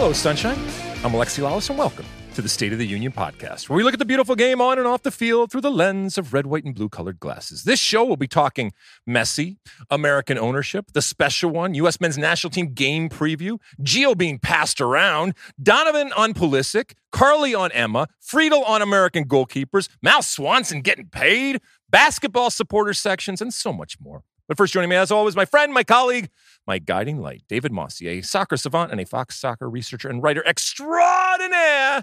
[0.00, 0.56] Hello, Sunshine.
[1.02, 3.94] I'm Alexi Lalas, and welcome to the State of the Union podcast, where we look
[3.94, 6.62] at the beautiful game on and off the field through the lens of red, white,
[6.62, 7.64] and blue colored glasses.
[7.64, 8.72] This show will be talking
[9.08, 9.56] Messi,
[9.90, 12.00] American ownership, the special one, U.S.
[12.00, 18.06] men's national team game preview, Gio being passed around, Donovan on Pulisic, Carli on Emma,
[18.20, 24.22] Friedel on American goalkeepers, Mal Swanson getting paid, basketball supporter sections, and so much more.
[24.48, 26.30] But first, joining me as always, my friend, my colleague,
[26.66, 30.42] my guiding light, David Mosse, a soccer savant and a Fox soccer researcher and writer
[30.46, 32.02] extraordinaire.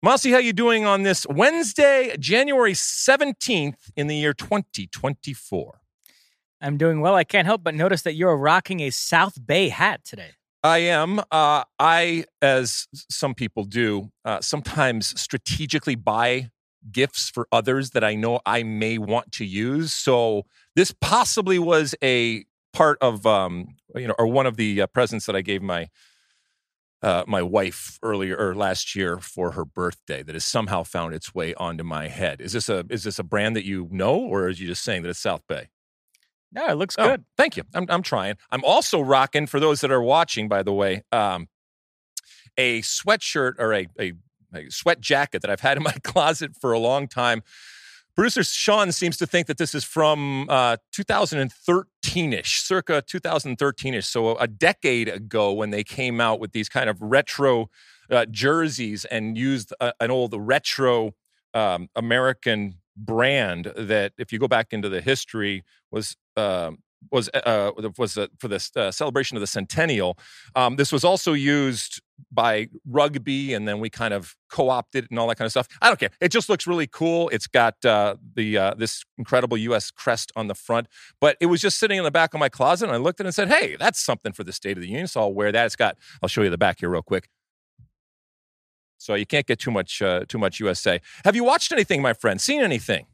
[0.00, 5.80] Mosse, how you doing on this Wednesday, January 17th in the year 2024?
[6.60, 7.16] I'm doing well.
[7.16, 10.30] I can't help but notice that you're rocking a South Bay hat today.
[10.62, 11.18] I am.
[11.32, 16.50] Uh, I, as some people do, uh, sometimes strategically buy
[16.90, 19.92] gifts for others that I know I may want to use.
[19.92, 24.86] So this possibly was a part of, um, you know, or one of the uh,
[24.88, 25.88] presents that I gave my
[27.02, 31.34] uh, my wife earlier or last year for her birthday that has somehow found its
[31.34, 32.40] way onto my head.
[32.40, 35.02] Is this a is this a brand that you know, or are you just saying
[35.02, 35.68] that it's South Bay?
[36.52, 37.24] No, it looks Oh, good.
[37.36, 37.64] thank you.
[37.74, 38.36] I'm I'm trying.
[38.50, 40.48] I'm also rocking for those that are watching.
[40.48, 41.48] By the way, um,
[42.56, 44.12] a sweatshirt or a, a
[44.54, 47.42] a sweat jacket that I've had in my closet for a long time.
[48.14, 54.06] Producer Sean seems to think that this is from uh, 2013-ish, circa 2013-ish.
[54.06, 57.70] So a decade ago, when they came out with these kind of retro
[58.10, 61.14] uh, jerseys and used a, an old retro
[61.54, 66.78] um, American brand that, if you go back into the history, was um
[67.10, 70.18] was uh, was uh, for uh, celebration of the centennial.
[70.54, 72.00] Um, this was also used
[72.30, 75.68] by rugby, and then we kind of co-opted it and all that kind of stuff.
[75.80, 76.10] I don't care.
[76.20, 77.28] It just looks really cool.
[77.30, 79.90] It's got uh, the uh, this incredible U.S.
[79.90, 80.86] crest on the front,
[81.20, 83.26] but it was just sitting in the back of my closet, and I looked at
[83.26, 85.52] it and said, "Hey, that's something for the State of the Union." So I'll wear
[85.52, 85.66] that.
[85.66, 85.96] It's got.
[86.22, 87.28] I'll show you the back here real quick.
[88.98, 91.00] So you can't get too much uh, too much USA.
[91.24, 92.40] Have you watched anything, my friend?
[92.40, 93.06] Seen anything?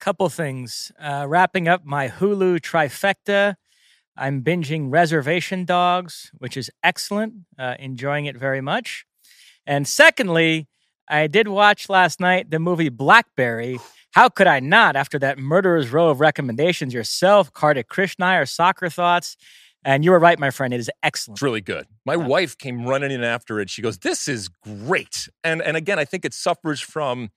[0.00, 0.92] Couple things.
[1.00, 3.56] Uh, wrapping up my Hulu trifecta.
[4.16, 7.34] I'm binging Reservation Dogs, which is excellent.
[7.58, 9.04] Uh, enjoying it very much.
[9.66, 10.68] And secondly,
[11.08, 13.78] I did watch last night the movie Blackberry.
[14.12, 18.88] How could I not after that murderer's row of recommendations yourself, Kartik Krishna, our soccer
[18.88, 19.36] thoughts?
[19.84, 20.74] And you were right, my friend.
[20.74, 21.36] It is excellent.
[21.36, 21.86] It's really good.
[22.04, 23.70] My wife came running in after it.
[23.70, 27.30] She goes, "This is great." And and again, I think it suffers from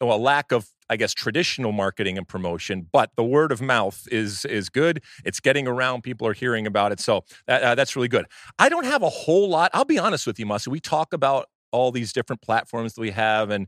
[0.00, 2.86] well, a lack of, I guess, traditional marketing and promotion.
[2.92, 5.02] But the word of mouth is is good.
[5.24, 6.02] It's getting around.
[6.02, 8.26] People are hearing about it, so that, uh, that's really good.
[8.58, 9.70] I don't have a whole lot.
[9.74, 10.68] I'll be honest with you, Mosse.
[10.68, 13.66] We talk about all these different platforms that we have, and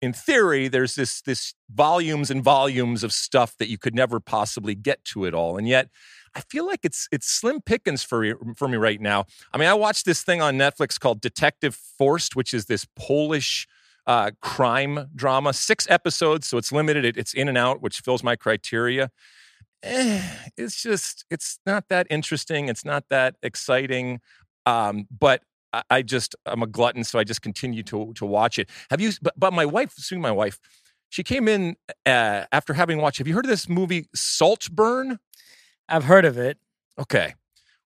[0.00, 4.74] in theory, there's this this volumes and volumes of stuff that you could never possibly
[4.74, 5.88] get to it all, and yet.
[6.36, 9.26] I feel like it's it's slim pickings for for me right now.
[9.52, 13.68] I mean, I watched this thing on Netflix called Detective Forst, which is this Polish
[14.06, 15.52] uh, crime drama.
[15.52, 17.04] Six episodes, so it's limited.
[17.04, 19.10] It, it's in and out, which fills my criteria.
[19.82, 20.22] Eh,
[20.56, 22.68] it's just it's not that interesting.
[22.68, 24.20] It's not that exciting.
[24.66, 25.42] Um, but
[25.72, 28.68] I, I just I'm a glutton, so I just continue to to watch it.
[28.90, 29.12] Have you?
[29.20, 30.58] But, but my wife, soon my wife,
[31.10, 31.76] she came in
[32.06, 33.18] uh, after having watched.
[33.18, 35.18] Have you heard of this movie Saltburn?
[35.88, 36.58] I've heard of it.
[36.98, 37.34] Okay.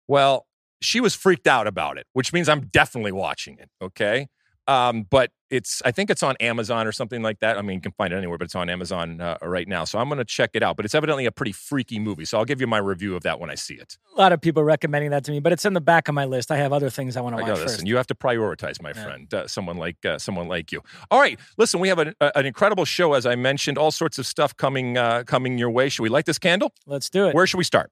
[0.06, 0.46] Well,
[0.80, 3.70] she was freaked out about it, which means I'm definitely watching it.
[3.82, 4.28] Okay.
[4.68, 7.56] Um, but it's, I think it's on Amazon or something like that.
[7.56, 9.84] I mean, you can find it anywhere, but it's on Amazon uh, right now.
[9.84, 10.76] So I'm going to check it out.
[10.76, 12.26] But it's evidently a pretty freaky movie.
[12.26, 13.96] So I'll give you my review of that when I see it.
[14.14, 16.26] A lot of people recommending that to me, but it's in the back of my
[16.26, 16.50] list.
[16.50, 17.68] I have other things I want to watch got first.
[17.76, 17.86] listen.
[17.86, 19.02] You have to prioritize, my Yeah.
[19.04, 19.32] friend.
[19.34, 20.82] Uh, someone like uh, someone like you.
[21.10, 21.80] All right, listen.
[21.80, 23.78] We have an, a, an incredible show, as I mentioned.
[23.78, 25.88] All sorts of stuff coming uh, coming your way.
[25.88, 26.74] Should we light this candle?
[26.86, 27.34] Let's do it.
[27.34, 27.90] Where should we start?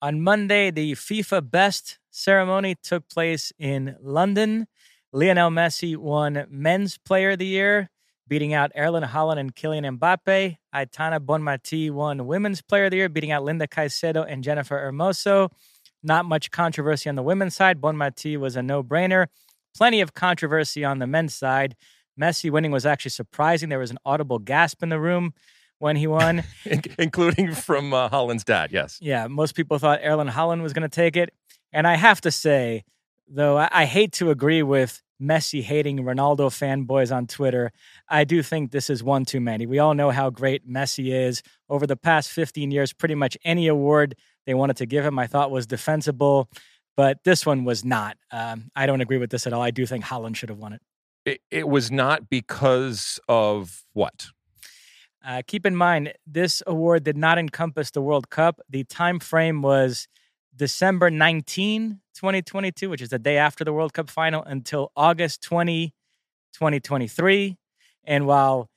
[0.00, 4.66] On Monday, the FIFA Best ceremony took place in London.
[5.12, 7.90] Lionel Messi won Men's Player of the Year,
[8.28, 10.56] beating out Erling Haaland and Kylian Mbappe.
[10.72, 15.50] Aitana Bonmati won Women's Player of the Year, beating out Linda Caicedo and Jennifer Hermoso.
[16.02, 17.80] Not much controversy on the women's side.
[17.80, 19.26] Bonmati was a no brainer.
[19.76, 21.74] Plenty of controversy on the men's side.
[22.18, 23.68] Messi winning was actually surprising.
[23.68, 25.34] There was an audible gasp in the room
[25.80, 26.44] when he won,
[26.98, 28.70] including from uh, Haaland's dad.
[28.70, 28.98] Yes.
[29.02, 31.34] Yeah, most people thought Erling Haaland was going to take it,
[31.72, 32.84] and I have to say,
[33.30, 37.72] though, I, I hate to agree with Messi hating Ronaldo fanboys on Twitter.
[38.08, 39.66] I do think this is one too many.
[39.66, 41.42] We all know how great Messi is.
[41.68, 44.16] Over the past 15 years, pretty much any award
[44.46, 46.48] they wanted to give him, I thought was defensible,
[46.96, 48.16] but this one was not.
[48.30, 49.62] Um, I don't agree with this at all.
[49.62, 50.82] I do think Haaland should have won it.
[51.26, 54.28] It, it was not because of what?
[55.24, 58.58] Uh, keep in mind, this award did not encompass the World Cup.
[58.70, 60.08] The time frame was
[60.54, 65.94] December 19, 2022, which is the day after the World Cup final, until August 20,
[66.52, 67.56] 2023.
[68.04, 68.68] And while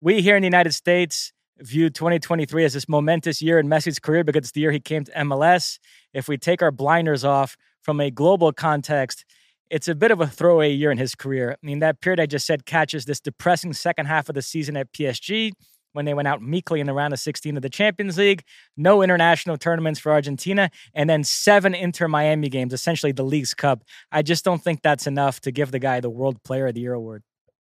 [0.00, 4.24] we here in the United States view 2023 as this momentous year in Messi's career
[4.24, 5.78] because it's the year he came to MLS,
[6.12, 9.24] if we take our blinders off from a global context,
[9.70, 11.52] it's a bit of a throwaway year in his career.
[11.52, 14.76] I mean, that period I just said catches this depressing second half of the season
[14.76, 15.52] at PSG
[15.94, 18.42] when they went out meekly in the round of 16 of the Champions League,
[18.76, 23.84] no international tournaments for Argentina, and then seven Inter Miami games, essentially the Leagues Cup.
[24.12, 26.80] I just don't think that's enough to give the guy the World Player of the
[26.80, 27.22] Year award.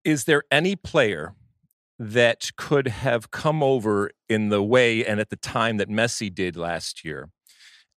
[0.03, 1.35] Is there any player
[2.00, 6.56] that could have come over in the way and at the time that Messi did
[6.56, 7.29] last year?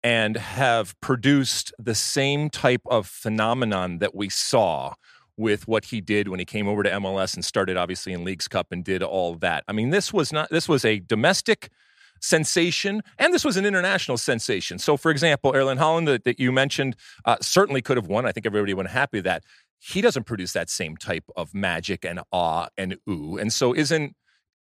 [0.02, 4.94] And have produced the same type of phenomenon that we saw
[5.36, 8.48] with what he did when he came over to MLS and started obviously in Leagues
[8.48, 9.64] Cup and did all that.
[9.68, 11.70] I mean, this was not this was a domestic
[12.20, 14.78] sensation, and this was an international sensation.
[14.78, 18.26] So, for example, Erling Haaland that, that you mentioned uh, certainly could have won.
[18.26, 19.44] I think everybody would have happy that.
[19.78, 24.16] He doesn't produce that same type of magic and awe and ooh, and so isn't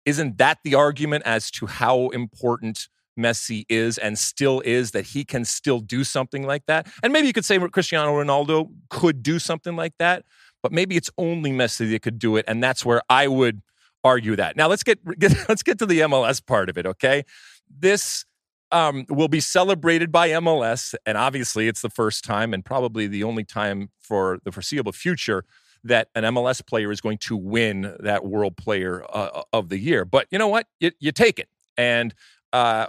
[0.05, 2.87] isn't that the argument as to how important?
[3.19, 6.87] Messi is and still is that he can still do something like that.
[7.03, 10.23] And maybe you could say Cristiano Ronaldo could do something like that,
[10.61, 13.61] but maybe it's only Messi that could do it, and that's where I would
[14.03, 14.55] argue that.
[14.55, 16.85] Now let's get, get let's get to the MLS part of it.
[16.85, 17.23] Okay,
[17.69, 18.25] this
[18.71, 23.23] um, will be celebrated by MLS, and obviously it's the first time and probably the
[23.23, 25.45] only time for the foreseeable future
[25.83, 30.03] that an MLS player is going to win that World Player uh, of the Year.
[30.03, 30.67] But you know what?
[30.79, 31.47] You, you take it,
[31.77, 32.13] and
[32.51, 32.87] uh,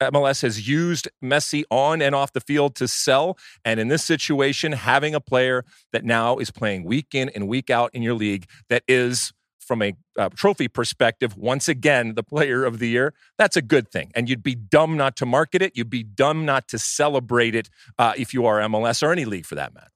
[0.00, 3.38] MLS has used Messi on and off the field to sell.
[3.64, 7.70] And in this situation, having a player that now is playing week in and week
[7.70, 12.64] out in your league that is, from a uh, trophy perspective, once again, the player
[12.64, 14.12] of the year, that's a good thing.
[14.14, 15.72] And you'd be dumb not to market it.
[15.74, 19.46] You'd be dumb not to celebrate it uh, if you are MLS or any league
[19.46, 19.90] for that matter.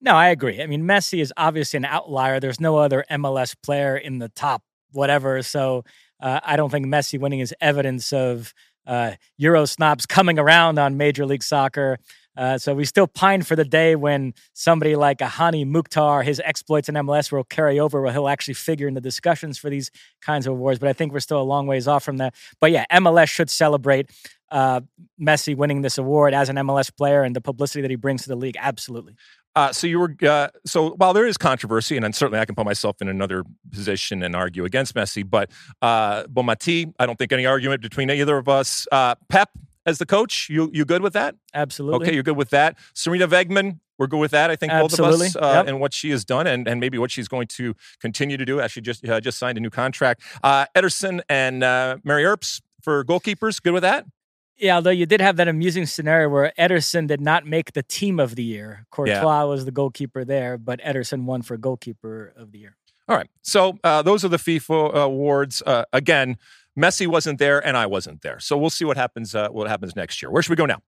[0.00, 0.62] No, I agree.
[0.62, 2.40] I mean, Messi is obviously an outlier.
[2.40, 5.42] There's no other MLS player in the top whatever.
[5.42, 5.84] So
[6.20, 8.52] uh, I don't think Messi winning is evidence of
[8.86, 11.98] uh, Euro snobs coming around on Major League Soccer.
[12.36, 16.40] Uh, so we still pine for the day when somebody like a Hany Mukhtar, his
[16.44, 19.90] exploits in MLS will carry over, where he'll actually figure in the discussions for these
[20.22, 20.78] kinds of awards.
[20.78, 22.34] But I think we're still a long ways off from that.
[22.60, 24.10] But yeah, MLS should celebrate
[24.50, 24.80] uh,
[25.20, 28.28] Messi winning this award as an MLS player and the publicity that he brings to
[28.28, 28.56] the league.
[28.58, 29.14] Absolutely.
[29.56, 32.64] Uh, so you were uh, so while there is controversy, and certainly I can put
[32.64, 35.50] myself in another position and argue against Messi, but
[35.82, 38.86] uh, Bonmatí, I don't think any argument between either of us.
[38.92, 39.50] Uh, Pep
[39.86, 41.34] as the coach, you you good with that?
[41.52, 42.06] Absolutely.
[42.06, 42.78] Okay, you're good with that.
[42.94, 44.50] Sarina Wiegman, we're good with that.
[44.50, 45.26] I think Absolutely.
[45.26, 45.66] both of us uh, yep.
[45.66, 48.60] and what she has done, and, and maybe what she's going to continue to do.
[48.60, 50.22] As she just uh, just signed a new contract.
[50.42, 53.60] Uh, Ederson and uh, Mary Earps for goalkeepers.
[53.60, 54.06] Good with that.
[54.60, 58.20] Yeah, although you did have that amusing scenario where Ederson did not make the team
[58.20, 58.86] of the year.
[58.90, 59.44] Courtois yeah.
[59.44, 62.76] was the goalkeeper there, but Ederson won for goalkeeper of the year.
[63.08, 63.28] All right.
[63.42, 65.62] So uh, those are the FIFA awards.
[65.64, 66.36] Uh, again,
[66.78, 68.38] Messi wasn't there and I wasn't there.
[68.38, 69.34] So we'll see what happens.
[69.34, 70.30] Uh, what happens next year?
[70.30, 70.80] Where should we go now?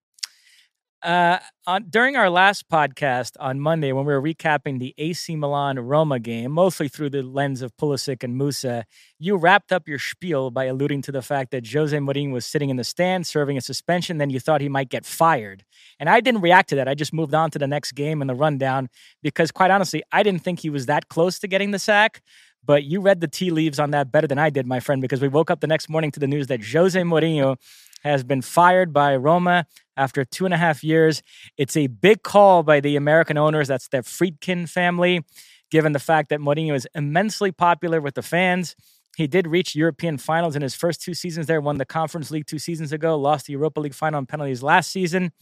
[1.03, 5.77] Uh, on, during our last podcast on Monday, when we were recapping the AC Milan
[5.81, 8.85] Roma game, mostly through the lens of Pulisic and Musah,
[9.19, 12.71] you wrapped up your spiel by alluding to the fact that Jose Mourinho was sitting
[12.71, 14.19] in the stand serving a suspension.
[14.19, 15.65] Then you thought he might get fired,
[15.99, 16.87] and I didn't react to that.
[16.87, 18.89] I just moved on to the next game and the rundown
[19.25, 22.23] because, quite honestly, I didn't think he was that close to getting the sack.
[22.65, 25.21] But you read the tea leaves on that better than I did, my friend, because
[25.21, 27.57] we woke up the next morning to the news that Jose Mourinho
[28.05, 29.67] has been fired by Roma
[29.97, 31.23] after two and a half years.
[31.57, 33.69] It's a big call by the American owners.
[33.69, 35.25] That's the Friedkin family,
[35.71, 38.77] given the fact that Mourinho is immensely popular with the fans.
[39.17, 42.47] He did reach European finals in his first two seasons there, won the Conference League
[42.47, 45.33] two seasons ago, lost the Europa League final on penalties last season.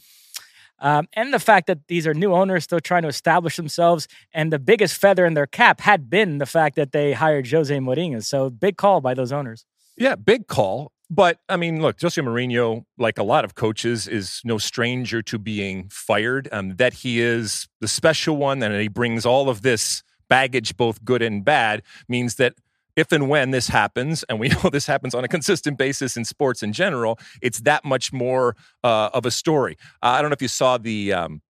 [0.81, 4.09] Um, and the fact that these are new owners still trying to establish themselves.
[4.33, 7.77] And the biggest feather in their cap had been the fact that they hired Jose
[7.77, 8.25] Mourinho.
[8.25, 9.65] So big call by those owners.
[9.97, 10.93] Yeah, big call.
[11.11, 15.39] But I mean, look, Jose Mourinho, like a lot of coaches, is no stranger to
[15.39, 16.49] being fired.
[16.53, 21.05] Um, that he is the special one, and he brings all of this baggage, both
[21.05, 22.55] good and bad, means that
[23.01, 26.25] if and when this happens, and we know this happens on a consistent basis in
[26.25, 28.55] sports in general, it's that much more
[28.85, 29.77] uh, of a story.
[30.03, 31.13] I don't know if you saw the.
[31.13, 31.43] Um,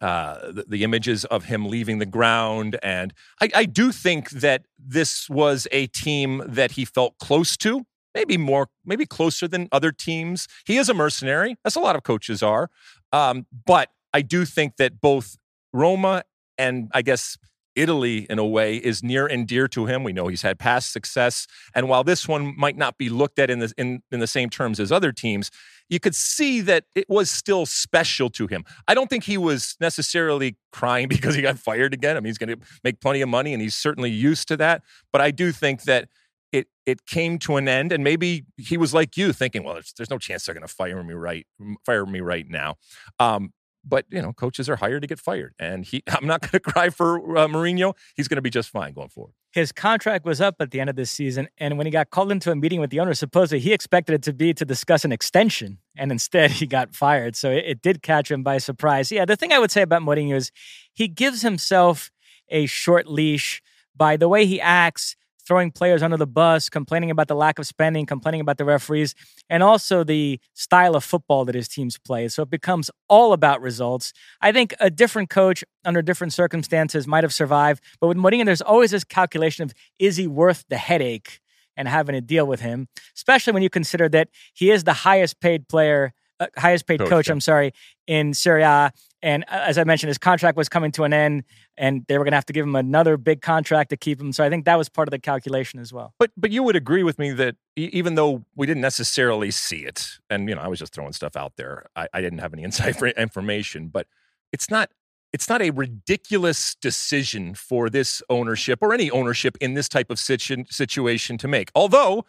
[0.00, 2.76] uh, the, the, images of him leaving the ground.
[2.82, 7.86] And I, I, do think that this was a team that he felt close to,
[8.12, 10.48] maybe more, maybe closer than other teams.
[10.66, 12.68] He is a mercenary, as a lot of coaches are.
[13.12, 15.36] Um, but I do think that both
[15.72, 16.24] Roma
[16.58, 17.38] and I guess
[17.74, 20.04] Italy, in a way, is near and dear to him.
[20.04, 21.46] We know he's had past success.
[21.74, 24.50] And while this one might not be looked at in the, in, in the same
[24.50, 25.50] terms as other teams,
[25.88, 28.64] you could see that it was still special to him.
[28.88, 32.16] I don't think he was necessarily crying because he got fired again.
[32.16, 34.82] I mean, he's going to make plenty of money and he's certainly used to that.
[35.12, 36.08] But I do think that
[36.52, 39.94] it it came to an end and maybe he was like you thinking well there's,
[39.96, 41.46] there's no chance they're going to fire me right
[41.86, 42.76] fire me right now
[43.18, 46.02] um, but you know, coaches are hired to get fired, and he.
[46.08, 47.94] I'm not going to cry for uh, Mourinho.
[48.14, 49.32] He's going to be just fine going forward.
[49.52, 52.32] His contract was up at the end of this season, and when he got called
[52.32, 55.12] into a meeting with the owner, supposedly he expected it to be to discuss an
[55.12, 57.36] extension, and instead he got fired.
[57.36, 59.10] So it, it did catch him by surprise.
[59.12, 60.50] Yeah, the thing I would say about Mourinho is
[60.92, 62.10] he gives himself
[62.48, 63.62] a short leash
[63.96, 67.66] by the way he acts throwing players under the bus, complaining about the lack of
[67.66, 69.14] spending, complaining about the referees,
[69.50, 72.28] and also the style of football that his teams play.
[72.28, 74.12] So it becomes all about results.
[74.40, 78.62] I think a different coach under different circumstances might have survived, but with Mourinho, there's
[78.62, 81.40] always this calculation of is he worth the headache
[81.76, 85.40] and having to deal with him, especially when you consider that he is the highest
[85.40, 87.72] paid player uh, highest paid coach, coach I'm sorry,
[88.06, 88.92] in Serie A.
[89.22, 91.44] And uh, as I mentioned, his contract was coming to an end,
[91.76, 94.32] and they were going to have to give him another big contract to keep him.
[94.32, 96.14] So I think that was part of the calculation as well.
[96.18, 100.18] But but you would agree with me that even though we didn't necessarily see it,
[100.28, 102.62] and you know I was just throwing stuff out there, I, I didn't have any
[102.68, 104.06] inside information, but
[104.52, 104.90] it's not
[105.32, 110.18] it's not a ridiculous decision for this ownership or any ownership in this type of
[110.18, 111.70] situ- situation to make.
[111.74, 112.26] Although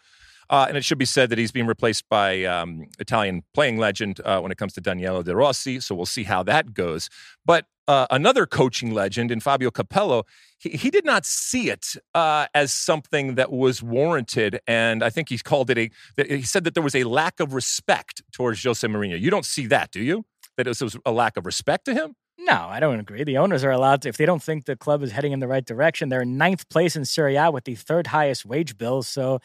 [0.53, 4.21] uh, and it should be said that he's being replaced by um, Italian playing legend
[4.23, 5.79] uh, when it comes to Daniele De Rossi.
[5.79, 7.09] So we'll see how that goes.
[7.43, 10.25] But uh, another coaching legend in Fabio Capello,
[10.59, 14.59] he, he did not see it uh, as something that was warranted.
[14.67, 15.89] And I think he called it a,
[16.23, 19.19] he said that there was a lack of respect towards Jose Mourinho.
[19.19, 20.23] You don't see that, do you?
[20.57, 22.13] That it was a lack of respect to him?
[22.37, 23.23] No, I don't agree.
[23.23, 25.47] The owners are allowed to, if they don't think the club is heading in the
[25.47, 29.01] right direction, they're in ninth place in Serie A with the third highest wage bill.
[29.01, 29.39] So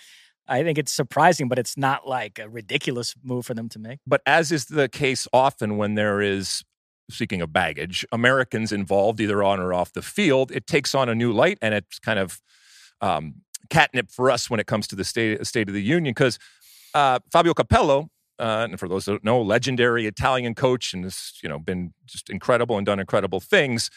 [0.48, 3.98] I think it's surprising, but it's not like a ridiculous move for them to make.
[4.06, 6.64] But as is the case often when there is,
[7.10, 11.14] speaking of baggage, Americans involved either on or off the field, it takes on a
[11.14, 12.40] new light and it's kind of
[13.00, 16.38] um, catnip for us when it comes to the State, state of the Union because
[16.94, 21.34] uh, Fabio Capello, uh, and for those who don't know, legendary Italian coach and has
[21.42, 23.90] you know been just incredible and done incredible things.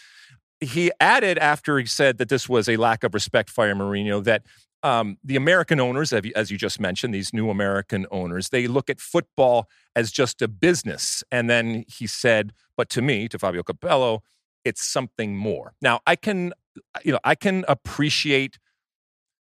[0.62, 4.44] He added after he said that this was a lack of respect, fire Mourinho, that
[4.84, 9.00] um, the American owners, as you just mentioned, these new American owners, they look at
[9.00, 11.24] football as just a business.
[11.32, 14.22] And then he said, but to me, to Fabio Capello,
[14.64, 15.74] it's something more.
[15.82, 16.54] Now, I can,
[17.04, 18.58] you know, I can appreciate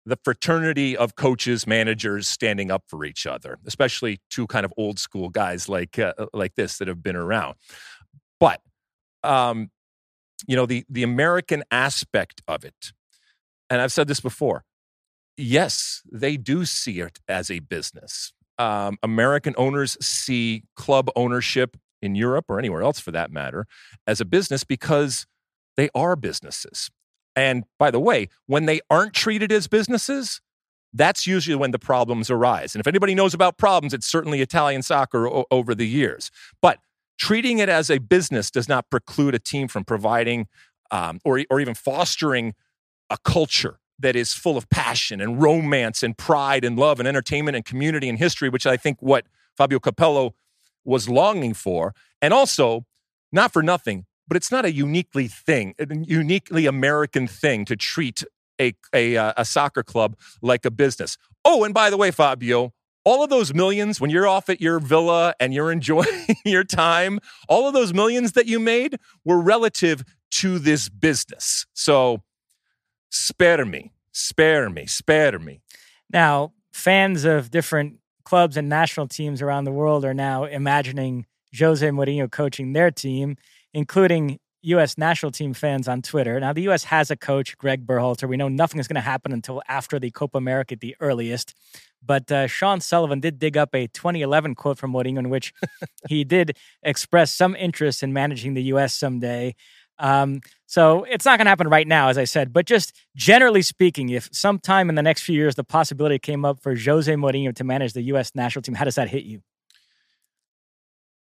[0.05, 4.99] the fraternity of coaches, managers standing up for each other, especially two kind of old
[4.99, 7.55] school guys like uh, like this that have been around.
[8.39, 8.61] But
[9.23, 9.71] um,
[10.47, 12.93] you know, the the American aspect of it,
[13.69, 14.65] and I've said this before
[15.37, 18.33] yes, they do see it as a business.
[18.57, 23.67] Um, American owners see club ownership in Europe or anywhere else for that matter
[24.07, 25.25] as a business because
[25.75, 26.89] they are businesses.
[27.35, 30.39] And by the way, when they aren't treated as businesses,
[30.93, 32.73] that's usually when the problems arise.
[32.73, 36.31] And if anybody knows about problems, it's certainly Italian soccer o- over the years.
[36.61, 36.79] But
[37.17, 40.47] treating it as a business does not preclude a team from providing
[40.91, 42.53] um, or, or even fostering
[43.09, 47.55] a culture that is full of passion and romance and pride and love and entertainment
[47.55, 49.25] and community and history, which I think what
[49.57, 50.33] Fabio Capello
[50.83, 51.93] was longing for.
[52.21, 52.85] And also,
[53.31, 58.23] not for nothing, but it's not a uniquely thing, a uniquely American thing to treat
[58.59, 61.17] a, a, uh, a soccer club like a business.
[61.43, 62.73] Oh, and by the way, Fabio,
[63.05, 67.19] all of those millions when you're off at your villa and you're enjoying your time,
[67.47, 71.65] all of those millions that you made were relative to this business.
[71.73, 72.23] So
[73.09, 75.61] spare me, spare me, spare me.
[76.11, 81.25] Now, fans of different clubs and national teams around the world are now imagining
[81.57, 83.37] Jose Mourinho coaching their team,
[83.73, 84.97] including U.S.
[84.97, 86.39] national team fans on Twitter.
[86.39, 86.85] Now, the U.S.
[86.85, 88.27] has a coach, Greg Berhalter.
[88.27, 91.53] We know nothing is going to happen until after the Copa America at the earliest.
[92.05, 95.53] But uh, Sean Sullivan did dig up a 2011 quote from Mourinho in which
[96.09, 98.93] he did express some interest in managing the U.S.
[98.93, 99.55] someday.
[99.97, 102.51] Um, so it's not going to happen right now, as I said.
[102.51, 106.61] But just generally speaking, if sometime in the next few years the possibility came up
[106.61, 108.35] for Jose Mourinho to manage the U.S.
[108.35, 109.41] national team, how does that hit you?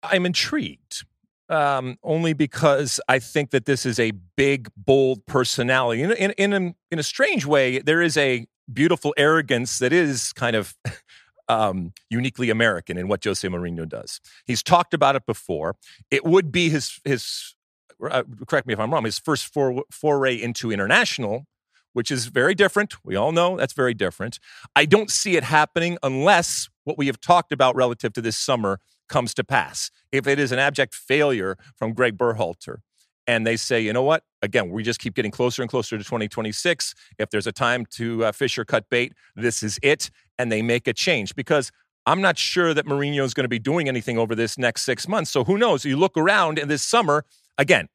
[0.02, 1.04] I'm intrigued.
[1.50, 6.02] Um, only because I think that this is a big, bold personality.
[6.02, 10.32] In, in, in, a, in a strange way, there is a beautiful arrogance that is
[10.32, 10.74] kind of
[11.48, 14.20] um, uniquely American in what Jose Mourinho does.
[14.46, 15.76] He's talked about it before.
[16.10, 17.54] It would be his his
[18.02, 19.04] uh, correct me if I'm wrong.
[19.04, 21.46] His first for, foray into international,
[21.92, 22.94] which is very different.
[23.04, 24.38] We all know that's very different.
[24.74, 28.80] I don't see it happening unless what we have talked about relative to this summer
[29.08, 29.90] comes to pass.
[30.12, 32.78] If it is an abject failure from Greg Berhalter,
[33.26, 34.22] and they say, you know what?
[34.42, 36.94] Again, we just keep getting closer and closer to 2026.
[37.18, 40.10] If there's a time to uh, fish or cut bait, this is it.
[40.38, 41.72] And they make a change because
[42.06, 45.08] I'm not sure that Mourinho is going to be doing anything over this next six
[45.08, 45.30] months.
[45.30, 45.84] So who knows?
[45.84, 47.24] You look around in this summer,
[47.56, 47.88] again,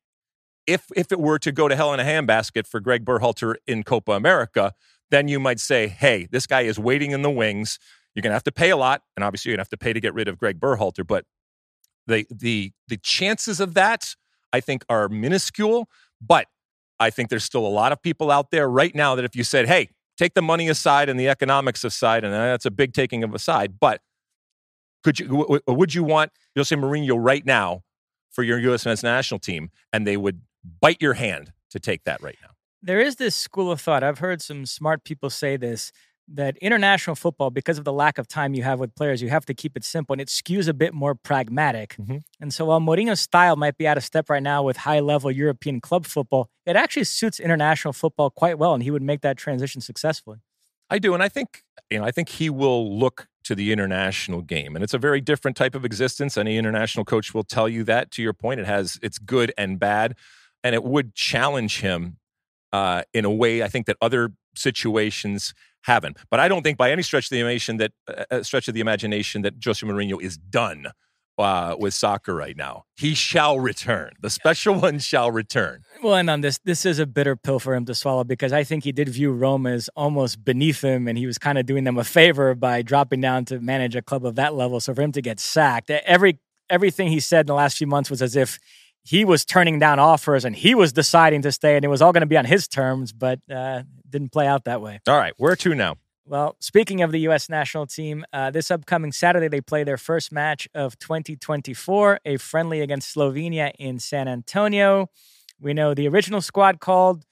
[0.66, 3.84] if, if it were to go to hell in a handbasket for Greg Berhalter in
[3.84, 4.74] Copa America,
[5.12, 7.80] then you might say, hey, this guy is waiting in the wings.
[8.16, 9.04] You're going to have to pay a lot.
[9.16, 11.06] And obviously, you're going to have to pay to get rid of Greg Berhalter.
[11.06, 11.26] But
[12.08, 14.16] the, the, the chances of that–
[14.54, 15.90] I think are minuscule,
[16.22, 16.48] but
[17.00, 19.44] I think there's still a lot of people out there right now that if you
[19.44, 22.94] said, hey, take the money aside and the economics aside, and uh, that's a big
[22.94, 24.02] taking of aside, but
[25.04, 27.84] could you would you want Jose Mourinho right now
[28.32, 28.86] for your U.S.
[28.86, 30.42] men's national team, and they would
[30.82, 32.50] bite your hand to take that right now?
[32.82, 34.04] There is this school of thought.
[34.04, 35.94] I've heard some smart people say this
[36.34, 39.46] that international football, because of the lack of time you have with players, you have
[39.46, 41.96] to keep it simple and it skews a bit more pragmatic.
[42.00, 42.18] Mm-hmm.
[42.40, 45.32] And so while Mourinho's style might be out of step right now with high level
[45.32, 49.38] European club football, it actually suits international football quite well and he would make that
[49.38, 50.38] transition successfully.
[50.90, 51.14] I do.
[51.14, 54.76] And I think, you know, I think he will look to the international game.
[54.76, 56.38] And it's a very different type of existence.
[56.38, 58.60] Any international coach will tell you that to your point.
[58.60, 60.16] It has its good and bad.
[60.64, 62.18] And it would challenge him
[62.74, 66.18] uh, in a way I think that other situations haven't.
[66.30, 68.74] But I don't think by any stretch of the imagination that uh, uh stretch of
[68.74, 70.88] the imagination that Jose Mourinho is done
[71.40, 72.84] uh, with soccer right now.
[72.98, 74.12] He shall return.
[74.22, 75.84] The special one shall return.
[76.04, 78.64] Well, and on this, this is a bitter pill for him to swallow because I
[78.64, 81.86] think he did view Rome as almost beneath him, and he was kind of doing
[81.86, 84.80] them a favor by dropping down to manage a club of that level.
[84.80, 86.40] So for him to get sacked, every
[86.70, 88.60] everything he said in the last few months was as if
[89.04, 92.12] he was turning down offers and he was deciding to stay, and it was all
[92.12, 93.14] going to be on his terms.
[93.14, 95.00] But uh, didn't play out that way.
[95.08, 95.98] All right, where to now?
[96.26, 97.50] Well, speaking of the U.S.
[97.50, 102.82] national team, uh, this upcoming Saturday they play their first match of 2024, a friendly
[102.82, 105.10] against Slovenia in San Antonio.
[105.60, 107.26] We know the original squad called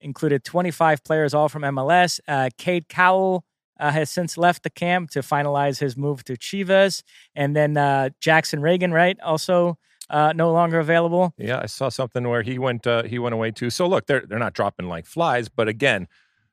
[0.00, 2.20] included 25 players, all from MLS.
[2.28, 3.44] Uh, Cade Cowell
[3.80, 7.02] uh, has since left the camp to finalize his move to Chivas,
[7.34, 9.78] and then uh, Jackson Ragen, right, also
[10.10, 11.34] uh, no longer available.
[11.38, 13.70] Yeah, I saw something where he went uh, he went away too.
[13.70, 16.06] So look, they're they're not dropping like flies, but again,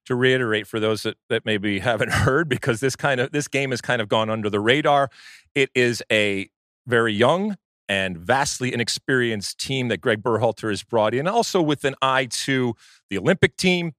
[0.06, 3.72] to reiterate for those that, that maybe haven't heard, because this kind of this game
[3.72, 5.10] has kind of gone under the radar.
[5.56, 6.50] It is a
[6.88, 11.96] very young and vastly inexperienced team that Greg Berhalter has brought in, also with an
[12.02, 12.74] eye to
[13.10, 13.94] the Olympic team.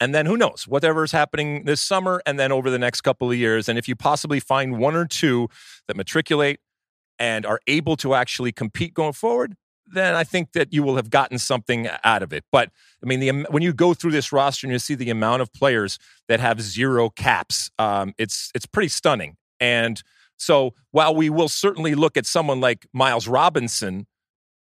[0.00, 3.30] And then who knows, whatever is happening this summer and then over the next couple
[3.30, 3.68] of years.
[3.68, 5.48] And if you possibly find one or two
[5.88, 6.60] that matriculate
[7.18, 9.56] and are able to actually compete going forward,
[9.92, 12.44] then I think that you will have gotten something out of it.
[12.50, 12.70] But
[13.02, 15.52] I mean, the, when you go through this roster and you see the amount of
[15.52, 15.98] players
[16.28, 19.36] that have zero caps, um, it's it's pretty stunning.
[19.60, 20.02] And
[20.36, 24.06] so, while we will certainly look at someone like Miles Robinson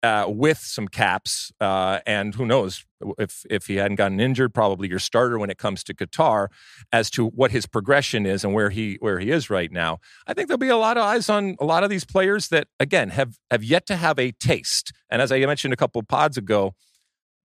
[0.04, 2.86] uh, with some caps, uh, and who knows
[3.18, 6.48] if if he hadn't gotten injured, probably your starter when it comes to Qatar,
[6.92, 10.00] as to what his progression is and where he where he is right now.
[10.26, 12.68] I think there'll be a lot of eyes on a lot of these players that
[12.80, 14.92] again have have yet to have a taste.
[15.10, 16.74] And as I mentioned a couple of pods ago,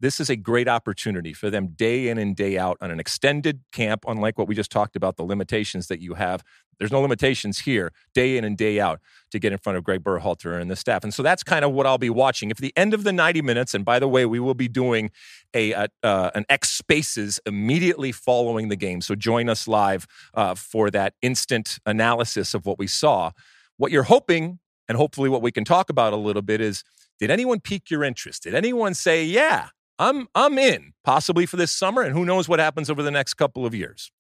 [0.03, 3.61] this is a great opportunity for them day in and day out on an extended
[3.71, 6.43] camp, unlike what we just talked about, the limitations that you have.
[6.79, 10.03] There's no limitations here, day in and day out, to get in front of Greg
[10.03, 11.05] Berhalter and the staff.
[11.05, 12.51] And so that's kind of what I'll be watching.
[12.51, 15.12] If the end of the 90 minutes, and by the way, we will be doing
[15.55, 19.03] a, a uh, an X Spaces immediately following the game.
[19.03, 23.31] So join us live uh, for that instant analysis of what we saw.
[23.77, 26.83] What you're hoping, and hopefully what we can talk about a little bit, is
[27.21, 28.43] did anyone pique your interest?
[28.43, 32.59] Did anyone say, yeah, I'm I'm in possibly for this summer, and who knows what
[32.59, 34.11] happens over the next couple of years.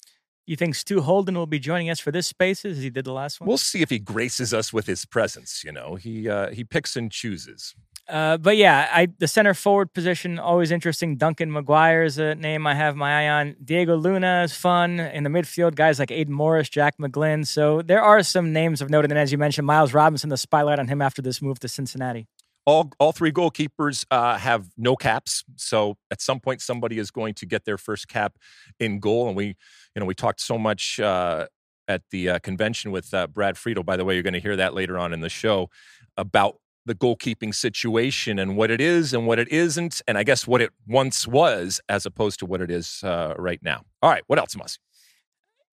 [0.44, 3.12] You think Stu Holden will be joining us for this Spaces as he did the
[3.12, 3.46] last one?
[3.46, 5.62] We'll see if he graces us with his presence.
[5.64, 7.74] You know, he uh, he picks and chooses.
[8.08, 11.16] Uh, but yeah, I the center forward position always interesting.
[11.16, 13.54] Duncan McGuire is a name I have my eye on.
[13.64, 15.76] Diego Luna is fun in the midfield.
[15.76, 17.46] Guys like Aidan Morris, Jack McGlynn.
[17.46, 19.04] So there are some names of note.
[19.04, 22.26] And as you mentioned, Miles Robinson, the spotlight on him after this move to Cincinnati.
[22.64, 27.34] All all three goalkeepers uh, have no caps, so at some point somebody is going
[27.34, 28.36] to get their first cap
[28.78, 29.26] in goal.
[29.26, 31.46] And we, you know, we talked so much uh,
[31.88, 33.82] at the uh, convention with uh, Brad Friedel.
[33.82, 35.70] By the way, you're going to hear that later on in the show
[36.16, 40.46] about the goalkeeping situation and what it is and what it isn't, and I guess
[40.46, 43.82] what it once was as opposed to what it is uh, right now.
[44.02, 44.78] All right, what else, Mosse?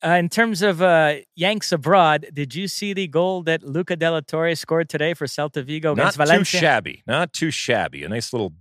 [0.04, 4.10] Uh, in terms of uh, Yanks abroad, did you see the goal that Luca de
[4.10, 6.60] la Torre scored today for Celta Vigo against Not Valencia?
[6.60, 7.04] too shabby.
[7.06, 8.04] Not too shabby.
[8.04, 8.54] A nice little,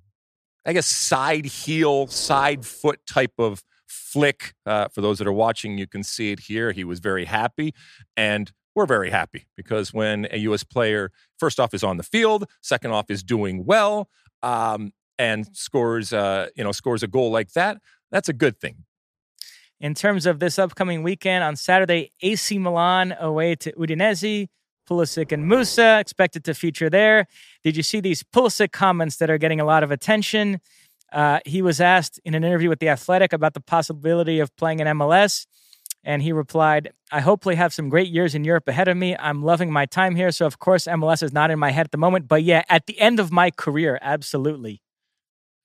[0.66, 4.54] I guess, side heel, side foot type of flick.
[4.66, 6.72] Uh, for those that are watching, you can see it here.
[6.72, 7.72] He was very happy,
[8.16, 10.64] and we're very happy because when a U.S.
[10.64, 14.08] player, first off, is on the field, second off, is doing well,
[14.42, 17.78] um, and scores, uh, you know, scores a goal like that,
[18.10, 18.84] that's a good thing.
[19.80, 24.48] In terms of this upcoming weekend, on Saturday, AC Milan away to Udinese.
[24.88, 27.26] Pulisic and Musah expected to feature there.
[27.62, 30.60] Did you see these Pulisic comments that are getting a lot of attention?
[31.12, 34.80] Uh, he was asked in an interview with The Athletic about the possibility of playing
[34.80, 35.46] in MLS.
[36.04, 39.16] And he replied, I hopefully have some great years in Europe ahead of me.
[39.16, 40.30] I'm loving my time here.
[40.30, 42.28] So, of course, MLS is not in my head at the moment.
[42.28, 44.80] But yeah, at the end of my career, absolutely.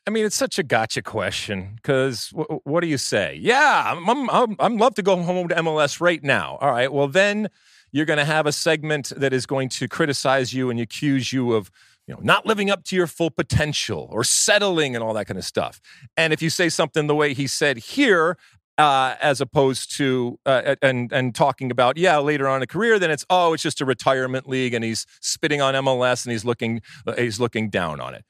[0.06, 3.40] I mean, it's such a gotcha question because w- what do you say?
[3.42, 6.58] Yeah, I'm, I'm, I'm, love to go home to MLS right now.
[6.60, 7.50] All right, well, then
[7.94, 11.54] you're going to have a segment that is going to criticize you and accuse you
[11.54, 11.72] of
[12.08, 15.38] you know not living up to your full potential or settling and all that kind
[15.38, 15.80] of stuff.
[16.18, 18.38] And if you say something the way he said here,
[18.78, 23.00] uh, as opposed to uh, and and talking about yeah later on in a career,
[23.00, 26.44] then it's oh it's just a retirement league and he's spitting on MLS and he's
[26.44, 28.26] looking uh, he's looking down on it.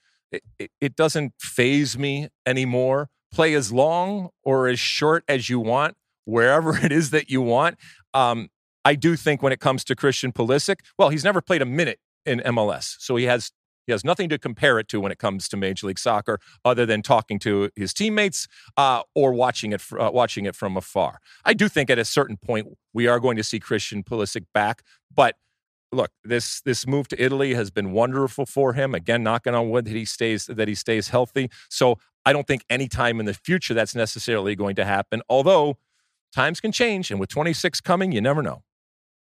[0.59, 3.09] It, it, doesn't phase me anymore.
[3.31, 7.77] Play as long or as short as you want, wherever it is that you want.
[8.13, 8.49] Um,
[8.85, 11.99] I do think when it comes to Christian Pulisic, well, he's never played a minute
[12.25, 13.51] in MLS, so he has
[13.85, 16.85] he has nothing to compare it to when it comes to Major League Soccer, other
[16.85, 21.19] than talking to his teammates uh, or watching it uh, watching it from afar.
[21.43, 24.83] I do think at a certain point we are going to see Christian Pulisic back,
[25.13, 25.35] but
[25.93, 28.93] look, this this move to Italy has been wonderful for him.
[28.93, 31.49] Again, knocking on wood that he stays that he stays healthy.
[31.69, 35.21] So I don't think any time in the future that's necessarily going to happen.
[35.29, 35.77] Although
[36.33, 38.63] times can change, and with 26 coming, you never know.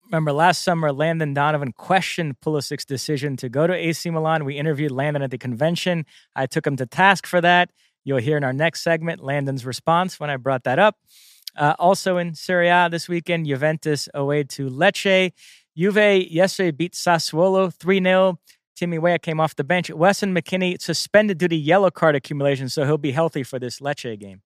[0.07, 4.47] Remember last summer, Landon Donovan questioned Pulisic's decision to go to AC Milan.
[4.47, 6.07] We interviewed Landon at the convention.
[6.35, 7.71] I took him to task for that.
[8.05, 10.97] You'll hear in our next segment Landon's response when I brought that up.
[11.55, 15.33] Uh, also in Serie A this weekend, Juventus away to Lecce.
[15.79, 18.41] Juve yesterday beat Sassuolo 3 0.
[18.75, 19.91] Timmy Weah came off the bench.
[19.91, 24.19] Weston McKennie suspended due to yellow card accumulation, so he'll be healthy for this Lecce
[24.19, 24.43] game.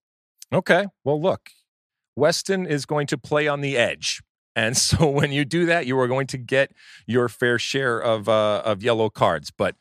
[0.52, 0.86] Okay.
[1.04, 1.48] Well, look,
[2.16, 4.22] Weston is going to play on the edge.
[4.54, 6.72] And so when you do that, you are going to get
[7.06, 9.50] your fair share of uh, of yellow cards.
[9.50, 9.76] But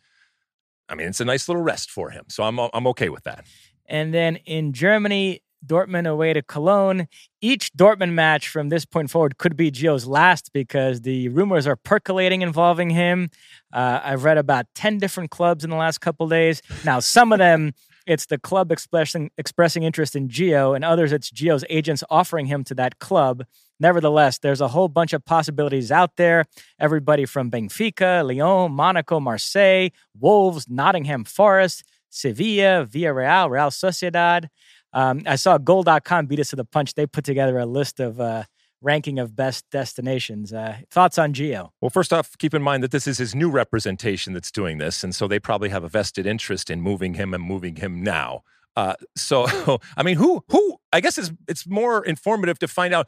[0.88, 3.46] I mean, it's a nice little rest for him, so I'm I'm okay with that.
[3.88, 7.08] And then in Germany, Dortmund away to Cologne.
[7.42, 11.76] Each Dortmund match from this point forward could be Gio's last because the rumors are
[11.76, 13.30] percolating involving him.
[13.72, 16.62] Uh, I've read about 10 different clubs in the last couple days.
[16.84, 17.74] Now, some of them,
[18.08, 22.64] it's the club expressing, expressing interest in Gio, and others, it's Gio's agents offering him
[22.66, 23.44] to that club.
[23.80, 26.46] Nevertheless, there's a whole bunch of possibilities out there.
[26.80, 34.50] Everybody from Benfica, Lyon, Monaco, Marseille, Wolves, Nottingham Forest, Sevilla, Villarreal, Real Sociedad.
[34.94, 36.94] Um, I saw Goal.com beat us to the punch.
[36.94, 38.44] They put together a list of uh,
[38.82, 40.52] ranking of best destinations.
[40.52, 41.70] Uh, thoughts on Gio?
[41.80, 45.04] Well, first off, keep in mind that this is his new representation that's doing this,
[45.04, 48.42] and so they probably have a vested interest in moving him and moving him now.
[48.76, 50.78] Uh, so, I mean, who who?
[50.92, 53.08] I guess it's it's more informative to find out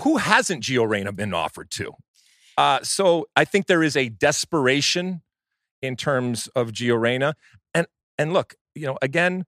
[0.00, 1.92] who hasn't Gio Reyna been offered to.
[2.56, 5.22] Uh, so, I think there is a desperation
[5.80, 7.34] in terms of Gio Reyna,
[7.72, 7.86] and
[8.18, 9.44] and look, you know, again,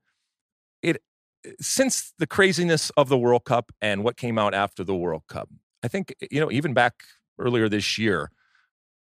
[1.60, 5.48] since the craziness of the World Cup and what came out after the World Cup,
[5.82, 7.02] I think, eh, you know, even back
[7.38, 8.30] earlier this year,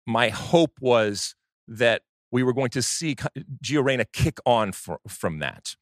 [0.05, 1.35] my hope was
[1.67, 3.15] that we were going to see
[3.63, 5.75] Gio Reyna kick on for, from that.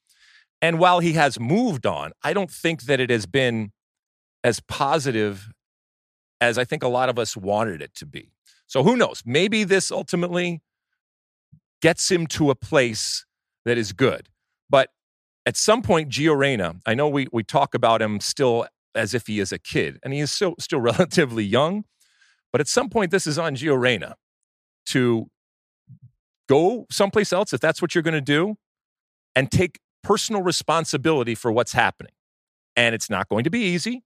[0.62, 3.72] And while he has moved on, I don't think that it has been
[4.44, 5.52] as positive
[6.42, 8.32] as I think a lot of us wanted it to be.
[8.68, 9.24] So who knows?
[9.26, 10.62] Maybe this ultimately
[11.82, 13.26] gets him to a place
[13.66, 14.30] that is good.
[14.70, 14.90] But
[15.50, 19.26] at some point, Gio Reyna, I know we, we talk about him still as if
[19.26, 21.86] he is a kid, and he is still, still relatively young.
[22.52, 24.16] But at some point, this is on Gio Reyna
[24.90, 25.26] to
[26.48, 28.58] go someplace else if that's what you're going to do
[29.36, 32.14] and take personal responsibility for what's happening.
[32.76, 34.04] And it's not going to be easy.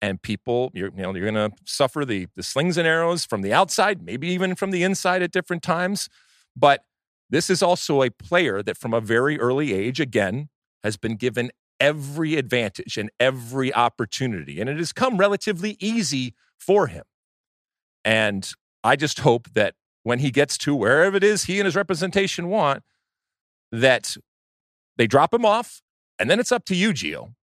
[0.00, 3.42] And people, you're, you know, you're going to suffer the, the slings and arrows from
[3.42, 6.08] the outside, maybe even from the inside at different times.
[6.54, 6.84] But
[7.28, 10.48] this is also a player that from a very early age, again,
[10.82, 14.60] has been given every advantage and every opportunity.
[14.60, 17.04] And it has come relatively easy for him.
[18.04, 18.50] And
[18.82, 22.48] I just hope that when he gets to wherever it is he and his representation
[22.48, 22.82] want,
[23.72, 24.16] that
[24.96, 25.82] they drop him off.
[26.18, 27.34] And then it's up to you, Gio.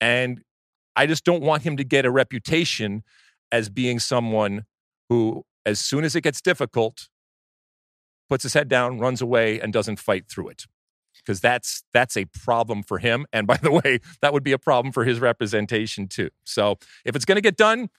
[0.00, 0.42] And
[0.96, 3.04] I just don't want him to get a reputation
[3.52, 4.64] as being someone
[5.08, 7.08] who, as soon as it gets difficult,
[8.28, 10.66] puts his head down, runs away, and doesn't fight through it.
[11.28, 13.26] Because that's that's a problem for him.
[13.34, 16.30] And by the way, that would be a problem for his representation too.
[16.44, 17.90] So if it's going to get done,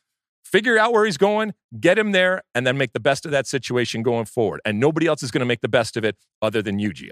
[0.44, 3.46] figure out where he's going, get him there, and then make the best of that
[3.46, 4.62] situation going forward.
[4.65, 7.12] And nobody else is going to make the best of it other than you, Gio.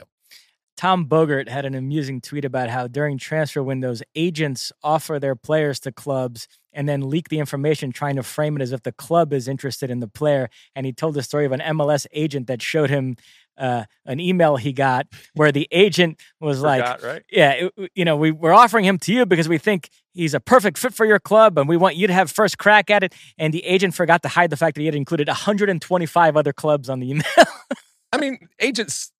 [0.75, 5.79] Tom Bogert had an amusing tweet about how during transfer windows, agents offer their players
[5.81, 9.33] to clubs and then leak the information, trying to frame it as if the club
[9.33, 10.49] is interested in the player.
[10.75, 13.15] And he told the story of an MLS agent that showed him
[13.57, 17.23] uh, an email he got where the agent was Forgot, like, right?
[17.31, 20.39] "Yeah, it, you know, we, we're offering him to you because we think he's a
[20.39, 23.13] perfect fit for your club, and we want you to have first crack at it."
[23.37, 26.89] And the agent forgot to hide the fact that he had included 125 other clubs
[26.89, 27.23] on the email.
[28.13, 29.11] I mean, agents,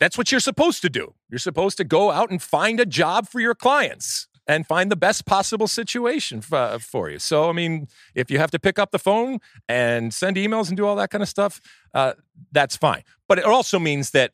[0.00, 1.14] that's what you're supposed to do.
[1.30, 4.96] You're supposed to go out and find a job for your clients and find the
[4.96, 7.18] best possible situation for, for you.
[7.18, 10.76] So, I mean, if you have to pick up the phone and send emails and
[10.76, 11.60] do all that kind of stuff,
[11.94, 12.14] uh,
[12.50, 13.02] that's fine.
[13.28, 14.32] But it also means that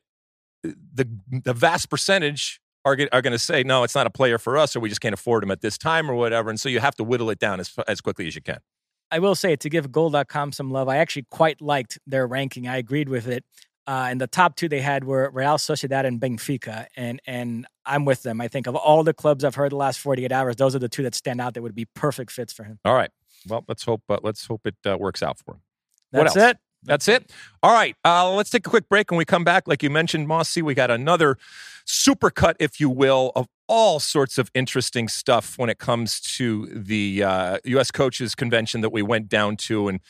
[0.63, 4.57] the the vast percentage are, are going to say, no, it's not a player for
[4.57, 6.51] us, or we just can't afford him at this time, or whatever.
[6.51, 8.59] And so you have to whittle it down as, as quickly as you can.
[9.11, 12.69] I will say to give goal.com some love, I actually quite liked their ranking.
[12.69, 13.45] I agreed with it.
[13.87, 18.05] Uh, and the top two they had were Real Sociedad and Benfica, and and I'm
[18.05, 18.41] with them.
[18.41, 20.89] I think of all the clubs I've heard the last 48 hours, those are the
[20.89, 22.79] two that stand out that would be perfect fits for him.
[22.85, 23.11] All right.
[23.49, 25.61] Well, let's hope uh, let's hope it uh, works out for him.
[26.11, 26.51] What That's else?
[26.53, 26.59] it.
[26.85, 27.33] That's it.
[27.63, 27.97] All right.
[28.05, 29.11] Uh, let's take a quick break.
[29.11, 31.37] When we come back, like you mentioned, Mosse, we got another
[31.85, 36.67] super cut, if you will, of all sorts of interesting stuff when it comes to
[36.67, 37.91] the uh, U.S.
[37.91, 39.89] Coaches Convention that we went down to.
[39.89, 40.01] And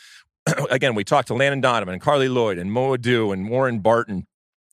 [0.71, 4.27] again, we talked to Landon Donovan and Carli Lloyd and Mo Edu and Warren Barton.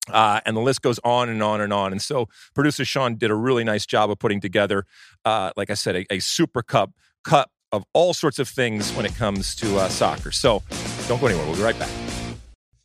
[0.09, 1.91] Uh, and the list goes on and on and on.
[1.91, 4.85] And so, producer Sean did a really nice job of putting together,
[5.23, 6.91] uh, like I said, a, a super cup
[7.23, 10.31] cup of all sorts of things when it comes to uh, soccer.
[10.31, 10.63] So,
[11.07, 11.45] don't go anywhere.
[11.45, 11.89] We'll be right back.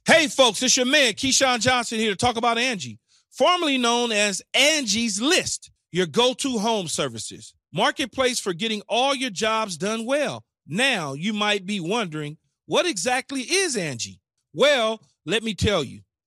[0.07, 2.99] Hey, folks, it's your man, Keyshawn Johnson, here to talk about Angie,
[3.31, 7.55] formerly known as Angie's List, your go to home services.
[7.73, 10.43] Marketplace for getting all your jobs done well.
[10.67, 14.21] Now, you might be wondering, what exactly is Angie?
[14.53, 16.01] Well, let me tell you,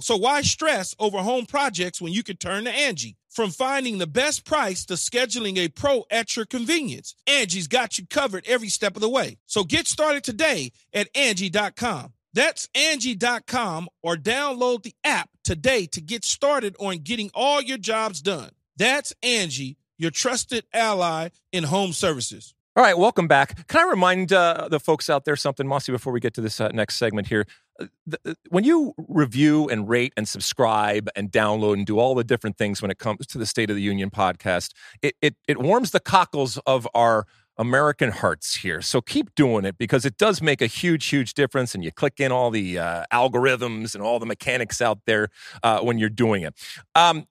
[0.00, 3.16] So why stress over home projects when you can turn to Angie?
[3.30, 8.06] From finding the best price to scheduling a pro at your convenience, Angie's got you
[8.06, 9.38] covered every step of the way.
[9.46, 12.12] So get started today at Angie.com.
[12.32, 18.20] That's Angie.com or download the app today to get started on getting all your jobs
[18.22, 18.50] done.
[18.76, 22.54] That's Angie, your trusted ally in home services.
[22.76, 23.66] All right, welcome back.
[23.66, 26.60] Can I remind uh, the folks out there something, Mosse, before we get to this
[26.60, 27.44] uh, next segment here?
[27.78, 32.56] Uh, when you review and rate and subscribe and download and do all the different
[32.56, 35.90] things when it comes to the State of the Union podcast, it, it, it warms
[35.90, 37.26] the cockles of our
[37.58, 38.80] American hearts here.
[38.80, 41.74] So keep doing it because it does make a huge, huge difference.
[41.74, 45.28] And you click in all the uh, algorithms and all the mechanics out there
[45.62, 46.54] uh, when you're doing it.
[46.94, 47.26] Um,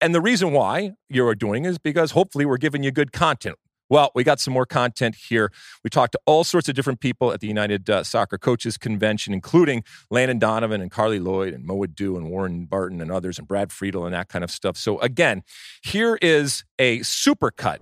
[0.00, 3.56] and the reason why you're doing is because hopefully we're giving you good content.
[3.92, 5.52] Well, we got some more content here.
[5.84, 9.34] We talked to all sorts of different people at the United uh, Soccer Coaches Convention,
[9.34, 13.46] including Landon Donovan and Carli Lloyd and Mo Edu and Warren Barton and others and
[13.46, 14.78] Brad Friedel and that kind of stuff.
[14.78, 15.42] So again,
[15.82, 17.80] here is a supercut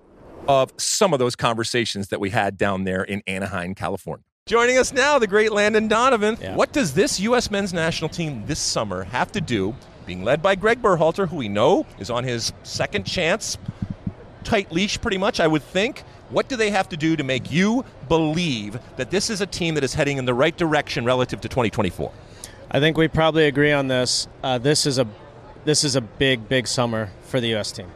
[0.49, 4.25] of some of those conversations that we had down there in Anaheim, California.
[4.47, 6.37] Joining us now, the great Landon Donovan.
[6.41, 6.57] Yeah.
[6.57, 7.49] What does this U.S.
[7.49, 9.73] men's national team this summer have to do,
[10.05, 13.57] being led by Greg Berhalter, who we know is on his second chance,
[14.43, 17.51] tight leash pretty much, I would think, What do they have to do to make
[17.51, 21.41] you believe that this is a team that is heading in the right direction relative
[21.41, 22.11] to 2024?
[22.71, 24.29] I think we probably agree on this.
[24.41, 25.05] Uh, this is a
[25.65, 27.71] this is a big, big summer for the U.S.
[27.71, 27.87] team.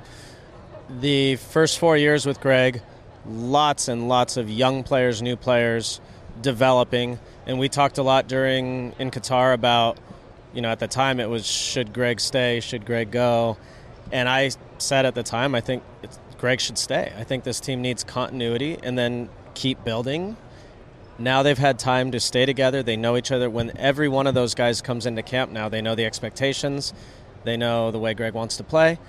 [1.00, 2.82] The first four years with Greg,
[3.26, 6.00] lots and lots of young players, new players,
[6.42, 9.98] developing, and we talked a lot during in Qatar about,
[10.54, 13.58] you know, at the time it was should Greg stay, should Greg go,
[14.12, 15.84] and I said at the time I think
[16.46, 17.12] Greg should stay.
[17.18, 20.38] I think this team needs continuity and then keep building.
[21.18, 22.84] Now they've had time to stay together.
[22.84, 23.50] They know each other.
[23.50, 26.94] When every one of those guys comes into camp now, they know the expectations.
[27.46, 29.00] They know the way Greg wants to play.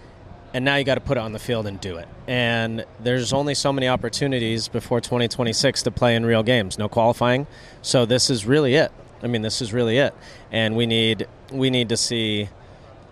[0.55, 2.09] And now you got to put it on the field and do it.
[2.27, 6.79] And there's only so many opportunities before 2026 to play in real games.
[6.79, 7.47] No qualifying.
[7.83, 8.91] So this is really it.
[9.23, 10.15] I mean, this is really it.
[10.51, 12.49] And we need we need to see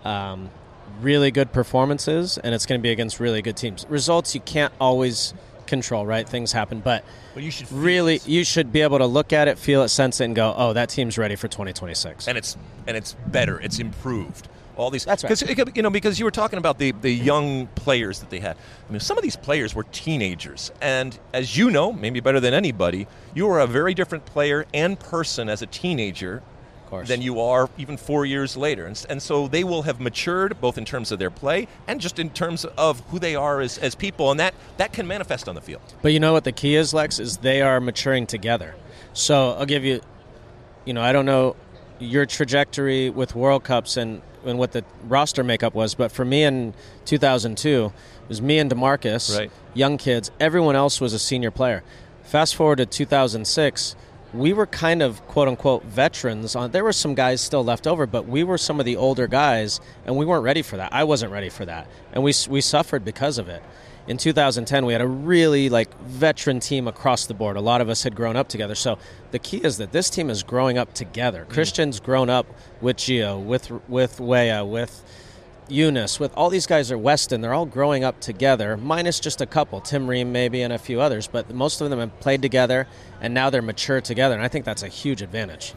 [0.03, 0.49] um,
[1.01, 3.87] really good performances, and it's going to be against really good teams.
[3.89, 5.35] Results you can't always
[5.67, 6.29] control, right?
[6.29, 7.05] Things happen, but
[7.37, 10.27] you should really you should be able to look at it, feel it, sense it,
[10.27, 13.61] and go, "Oh, that team's ready for 2026." And it's and it's better.
[13.61, 14.49] It's improved.
[14.77, 15.39] All these that's right.
[15.39, 18.57] Because you know because you were talking about the the young players that they had.
[18.89, 22.55] I mean, some of these players were teenagers, and as you know, maybe better than
[22.55, 26.43] anybody, you were a very different player and person as a teenager
[27.03, 28.87] than you are even four years later.
[28.87, 32.19] And, and, so they will have matured both in terms of their play and just
[32.19, 34.31] in terms of who they are as, as people.
[34.31, 35.83] And that, that can manifest on the field.
[36.03, 38.77] But you know what the key is, Lex, is they are maturing together.
[39.13, 40.01] So I'll give you,
[40.85, 41.57] you know, I don't know
[41.99, 46.43] your trajectory with World Cups and, and what the roster makeup was, but for me
[46.43, 46.75] in
[47.07, 49.51] 2002, it was me and DaMarcus, right.
[49.75, 50.31] young kids.
[50.41, 51.83] Everyone else was a senior player.
[52.25, 53.97] Fast forward to 2006
[54.35, 58.07] we were kind of quote unquote veterans on there were some guys still left over
[58.07, 60.93] but we were some of the older guys and we weren't ready for that.
[60.93, 61.89] I wasn't ready for that.
[62.13, 63.63] And we, we suffered because of it.
[64.07, 67.57] In 2010 we had a really like veteran team across the board.
[67.57, 68.75] A lot of us had grown up together.
[68.75, 68.99] So
[69.31, 71.45] the key is that this team is growing up together.
[71.45, 71.53] Mm.
[71.53, 72.47] christian's grown up
[72.81, 75.03] with Gio with with Weah, with
[75.69, 79.47] Yunus, with all these guys are Weston, they're all growing up together, minus just a
[79.47, 82.87] couple, Tim Ream maybe and a few others, but most of them have played together
[83.21, 85.75] and now they're mature together, and I think that's a huge advantage.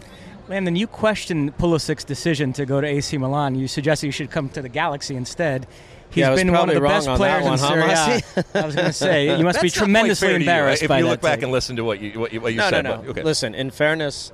[0.50, 3.56] Landon, you questioned Pulisic's decision to go to AC Milan.
[3.56, 5.68] You suggested you should come to the Galaxy instead.
[6.10, 8.76] He's yeah, been one of the best on players one, in Serie huh, I was
[8.76, 10.90] going to say you must be tremendously embarrassed you, right?
[10.90, 11.44] by If you look back take.
[11.44, 13.02] and listen to what you what you, what you no, said, no, no.
[13.02, 13.24] But, okay.
[13.24, 14.32] Listen, in fairness,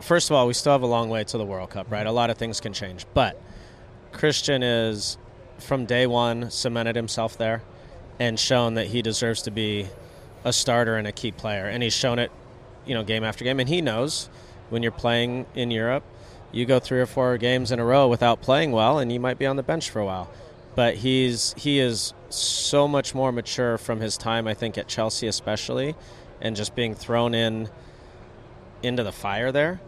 [0.00, 2.06] first of all, we still have a long way to the World Cup, right?
[2.06, 3.40] A lot of things can change, but
[4.14, 5.18] Christian is
[5.58, 7.62] from day one cemented himself there
[8.18, 9.88] and shown that he deserves to be
[10.44, 11.66] a starter and a key player.
[11.66, 12.30] And he's shown it,
[12.86, 13.60] you know, game after game.
[13.60, 14.28] And he knows
[14.70, 16.04] when you're playing in Europe,
[16.52, 19.38] you go three or four games in a row without playing well, and you might
[19.38, 20.30] be on the bench for a while.
[20.76, 25.26] But he's he is so much more mature from his time, I think, at Chelsea
[25.26, 25.96] especially,
[26.40, 27.68] and just being thrown in
[28.82, 29.80] into the fire there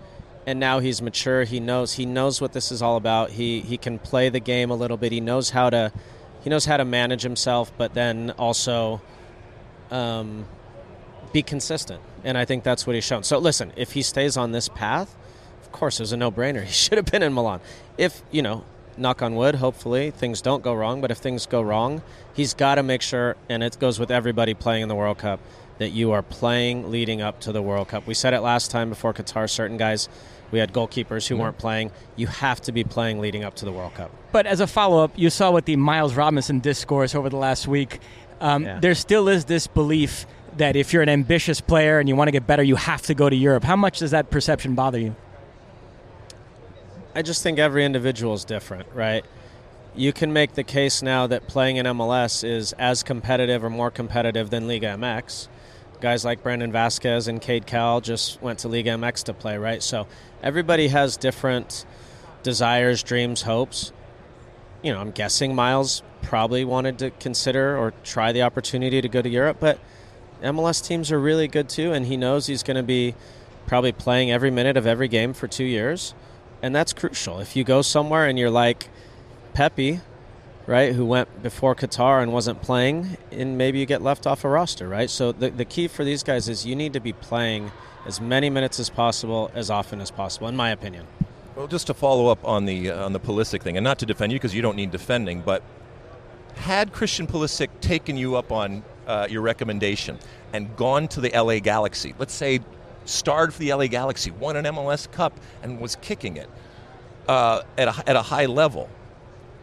[0.47, 1.45] and now he's mature.
[1.45, 3.31] He knows he knows what this is all about.
[3.31, 5.13] He he can play the game a little bit.
[5.13, 5.93] He knows how to
[6.43, 9.03] he knows how to manage himself, but then also
[9.91, 10.47] um,
[11.33, 12.01] be consistent.
[12.23, 13.25] And I think that's what he's shown.
[13.25, 15.17] So listen, if he stays on this path,
[15.63, 16.63] of course, it was a no-brainer.
[16.67, 17.61] He should have been in Milan.
[17.99, 18.65] If you know,
[18.97, 21.01] knock on wood, hopefully things don't go wrong.
[21.01, 24.55] But if things go wrong, he's got to make sure, and it goes with everybody
[24.55, 25.41] playing in the World Cup,
[25.79, 28.07] that you are playing leading up to the World Cup.
[28.07, 29.51] We said it last time before Qatar.
[29.51, 30.09] Certain guys
[30.51, 31.91] we had goalkeepers who weren't playing.
[32.17, 34.11] You have to be playing leading up to the World Cup.
[34.33, 37.67] But as a follow up, you saw with the Miles Robinson discourse over the last
[37.67, 38.01] week,
[38.41, 38.79] um, yeah.
[38.81, 42.33] there still is this belief that if you're an ambitious player and you want to
[42.33, 43.65] get better, you have to go to Europe.
[43.65, 45.17] How much does that perception bother you?
[47.15, 49.25] I just think every individual is different, right?
[49.95, 53.91] You can make the case now that playing in MLS is as competitive or more
[53.91, 55.49] competitive than Liga MX
[56.01, 59.83] guys like Brandon Vazquez and Cade Cowell just went to League MX to play, right?
[59.83, 60.07] So
[60.43, 61.85] everybody has different
[62.43, 63.93] desires, dreams, hopes.
[64.83, 69.23] You know, I'm guessing Miles probably wanted to consider or try the opportunity to go
[69.23, 69.79] to Europe, but
[70.43, 73.15] MLS teams are really good too, and he knows he's going to be
[73.67, 76.15] probably playing every minute of every game for two years,
[76.63, 77.41] and that's crucial.
[77.41, 78.89] If you go somewhere and you're like
[79.55, 80.01] Pepi,
[80.67, 84.49] right, who went before Qatar and wasn't playing, and maybe you get left off a
[84.49, 85.09] roster, right?
[85.09, 87.71] So the, the key for these guys is you need to be playing
[88.07, 91.07] as many minutes as possible, as often as possible, in my opinion.
[91.55, 94.07] Well, just to follow up on the uh, on the Pulisic thing, and not to
[94.07, 95.63] defend you because you don't need defending, but
[96.55, 100.19] had Christian Pulisic taken you up on uh, your recommendation
[100.53, 102.61] and gone to the LA Galaxy, let's say
[103.05, 106.49] starred for the LA Galaxy, won an MLS Cup, and was kicking it
[107.29, 108.89] uh, at, a, at a high level,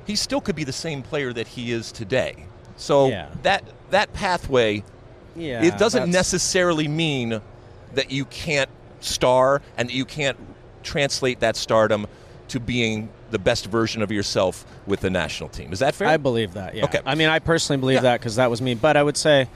[0.06, 2.46] he still could be the same player that he is today.
[2.78, 3.30] So yeah.
[3.44, 4.84] that that pathway
[5.36, 7.42] Yeah, it doesn't necessarily mean
[7.94, 10.38] that you can't star and that you can't
[10.82, 12.08] translate that stardom
[12.50, 15.72] to being the best version of yourself with the national team.
[15.74, 16.08] Is that fair?
[16.08, 16.76] I believe that.
[16.76, 16.86] Yeah.
[16.86, 17.00] Okay.
[17.06, 18.02] I mean, I personally believe Yeah.
[18.02, 18.76] that because that was me.
[18.76, 19.48] But I would say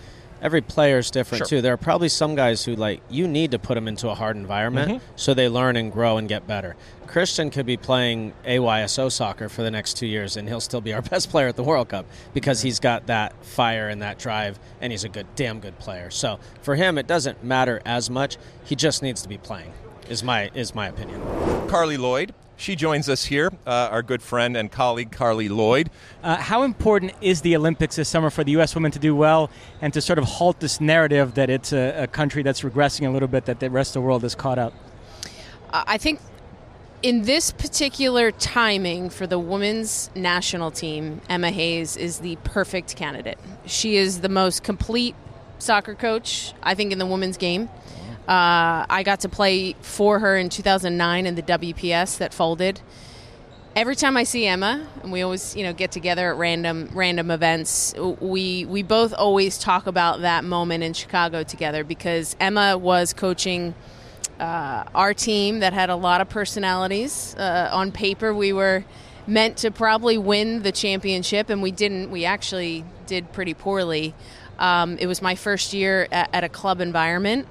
[0.41, 1.47] every player is different Sure.
[1.57, 1.61] too.
[1.61, 4.35] There are probably some guys who like you need to put them into a hard
[4.37, 5.05] environment Mm-hmm.
[5.15, 6.75] so they learn and grow and get better.
[7.07, 10.93] Christian could be playing AYSO soccer for the next two years, and he'll still be
[10.93, 14.59] our best player at the World Cup because he's got that fire and that drive,
[14.81, 16.09] and he's a good, damn good player.
[16.09, 18.37] So for him, it doesn't matter as much.
[18.65, 19.71] He just needs to be playing.
[20.09, 21.21] Is my is my opinion.
[21.67, 22.33] Carli Lloyd.
[22.59, 25.91] She joins us here, uh, our good friend and colleague Carli Lloyd.
[26.23, 28.73] Uh, how important is the Olympics this summer for the U.S.
[28.73, 32.07] women to do well and to sort of halt this narrative that it's a, a
[32.07, 34.73] country that's regressing a little bit, that the rest of the world is caught up?
[35.71, 36.19] I think
[37.03, 43.37] in this particular timing for the women's national team, Emma Hayes is the perfect candidate.
[43.67, 45.15] She is the most complete
[45.59, 47.69] soccer coach, I think, in the women's game.
[48.27, 52.81] Uh, I got to play for her in 2009 in the WPS that folded.
[53.73, 57.31] Every time I see Emma, and we always, you know, get together at random random
[57.31, 63.13] events, we we both always talk about that moment in Chicago together because Emma was
[63.13, 63.75] coaching
[64.39, 67.33] uh, our team that had a lot of personalities.
[67.35, 68.83] Uh, on paper, we were
[69.25, 72.11] meant to probably win the championship, and we didn't.
[72.11, 74.13] We actually did pretty poorly.
[74.59, 77.47] Um, it was my first year at, at a club environment.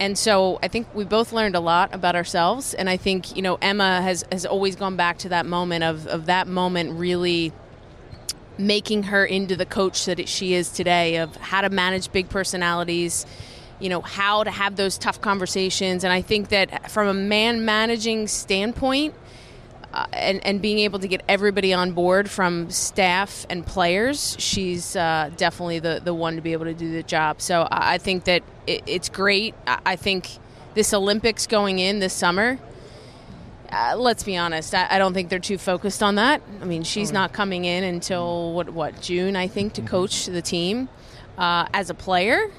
[0.00, 2.74] And so I think we both learned a lot about ourselves.
[2.74, 6.06] And I think, you know, Emma has, has always gone back to that moment of,
[6.06, 7.52] of that moment really
[8.58, 13.26] making her into the coach that she is today of how to manage big personalities,
[13.80, 16.04] you know, how to have those tough conversations.
[16.04, 19.14] And I think that from a man managing standpoint,
[19.92, 24.96] uh, and, and being able to get everybody on board from staff and players, she's
[24.96, 27.40] uh, definitely the, the one to be able to do the job.
[27.40, 29.54] So I think that it, it's great.
[29.66, 30.28] I I think
[30.74, 32.58] this Olympics going in this summer,
[33.70, 36.40] uh, let's be honest, I, I don't think they're too focused on that.
[36.60, 40.42] I mean, she's not coming in until what what June, I think, to coach the
[40.42, 40.88] team.
[41.38, 42.50] Uh, as a player,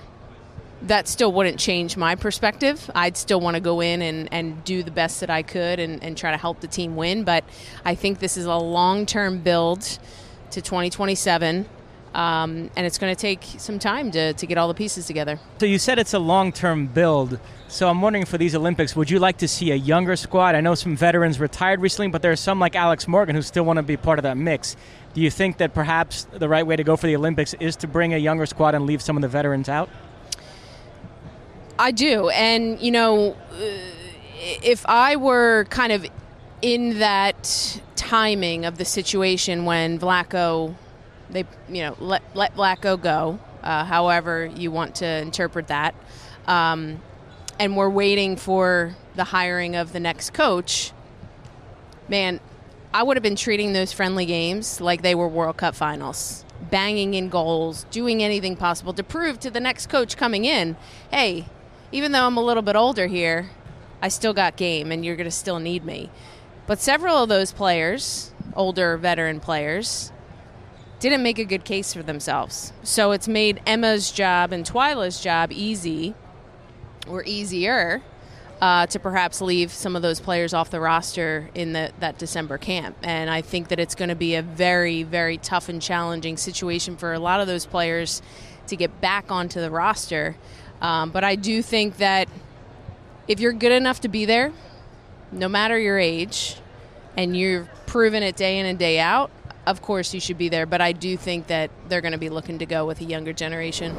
[0.83, 2.89] that still wouldn't change my perspective.
[2.93, 6.03] I'd still want to go in and, and do the best that I could and,
[6.03, 7.23] and try to help the team win.
[7.23, 7.43] But
[7.85, 9.81] I think this is a long term build
[10.51, 11.65] to 2027.
[12.13, 15.39] Um, and it's going to take some time to, to get all the pieces together.
[15.59, 17.39] So you said it's a long-term build.
[17.67, 20.53] So I'm wondering for these Olympics, would you like to see a younger squad?
[20.53, 23.63] I know some veterans retired recently, but there are some like Alex Morgan who still
[23.63, 24.75] want to be part of that mix.
[25.15, 27.87] Do you think that perhaps the right way to go for the Olympics is to
[27.87, 29.89] bring a younger squad and leave some of the veterans out?
[31.79, 32.29] I do.
[32.29, 33.55] And, you know, uh,
[34.63, 36.05] if I were kind of
[36.61, 40.75] in that timing of the situation when Vlatko,
[41.29, 45.95] they, you know, let, let Vlatko go, uh, however you want to interpret that,
[46.47, 47.01] um,
[47.59, 50.91] and we're waiting for the hiring of the next coach,
[52.07, 52.39] man,
[52.93, 57.15] I would have been treating those friendly games like they were World Cup finals, banging
[57.15, 60.75] in goals, doing anything possible to prove to the next coach coming in,
[61.09, 61.47] hey,
[61.93, 63.51] even though I'm a little bit older here,
[64.01, 66.09] I still got game and you're going to still need me.
[66.65, 70.11] But several of those players, older veteran players,
[70.99, 72.73] didn't make a good case for themselves.
[72.81, 76.15] So it's made Emma's job and Twila's job easy
[77.07, 78.01] or easier
[78.59, 82.57] uh, to perhaps leave some of those players off the roster in the, that December
[82.57, 82.95] camp.
[83.03, 86.97] And I think that it's going to be a very, very tough and challenging situation
[86.97, 88.21] for a lot of those players
[88.67, 90.37] to get back onto the roster.
[90.83, 92.27] Um, but I do think that
[93.27, 94.51] if you're good enough to be there,
[95.31, 96.57] no matter your age,
[97.15, 99.31] and you've proven it day in and day out,
[99.65, 100.65] of course you should be there.
[100.65, 103.31] But I do think that they're going to be looking to go with a younger
[103.31, 103.95] generation.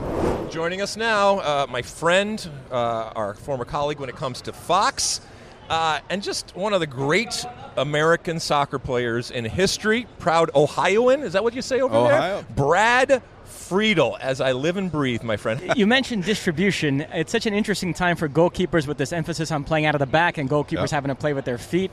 [0.50, 5.22] Joining us now, uh, my friend, uh, our former colleague when it comes to Fox,
[5.70, 7.46] uh, and just one of the great
[7.78, 10.06] American soccer players in history.
[10.18, 12.42] Proud Ohioan, is that what you say over Ohio.
[12.42, 12.46] there?
[12.54, 15.60] Brad Friedel, as I live and breathe, my friend.
[15.76, 17.02] you mentioned distribution.
[17.12, 20.06] It's such an interesting time for goalkeepers with this emphasis on playing out of the
[20.06, 20.90] back and goalkeepers Yep.
[20.90, 21.90] having to play with their feet.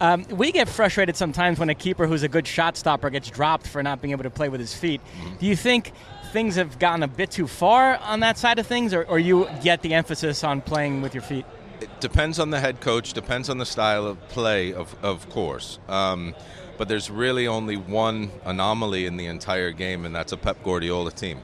[0.00, 3.66] Um, we get frustrated sometimes when a keeper who's a good shot stopper gets dropped
[3.66, 5.00] for not being able to play with his feet.
[5.38, 5.92] Do you think
[6.32, 9.46] things have gotten a bit too far on that side of things, or, or you
[9.62, 11.44] get the emphasis on playing with your feet?
[11.82, 15.78] It depends on the head coach, depends on the style of play, of, of course.
[15.88, 16.34] Um,
[16.80, 21.12] but there's really only one anomaly in the entire game, and that's a Pep Guardiola
[21.12, 21.38] team.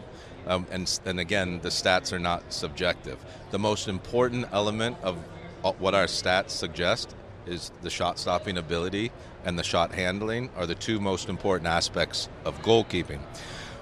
[0.46, 3.22] Um, and, and again, the stats are not subjective.
[3.50, 5.18] The most important element of
[5.62, 7.14] uh, what our stats suggest
[7.44, 9.12] is the shot stopping ability
[9.44, 13.20] and the shot handling are the two most important aspects of goalkeeping.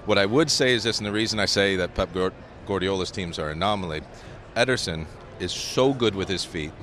[0.03, 2.09] What I would say is this, and the reason I say that Pep
[2.65, 4.01] Guardiola's teams are anomaly.
[4.57, 5.05] Ederson
[5.39, 6.73] is so good with his feet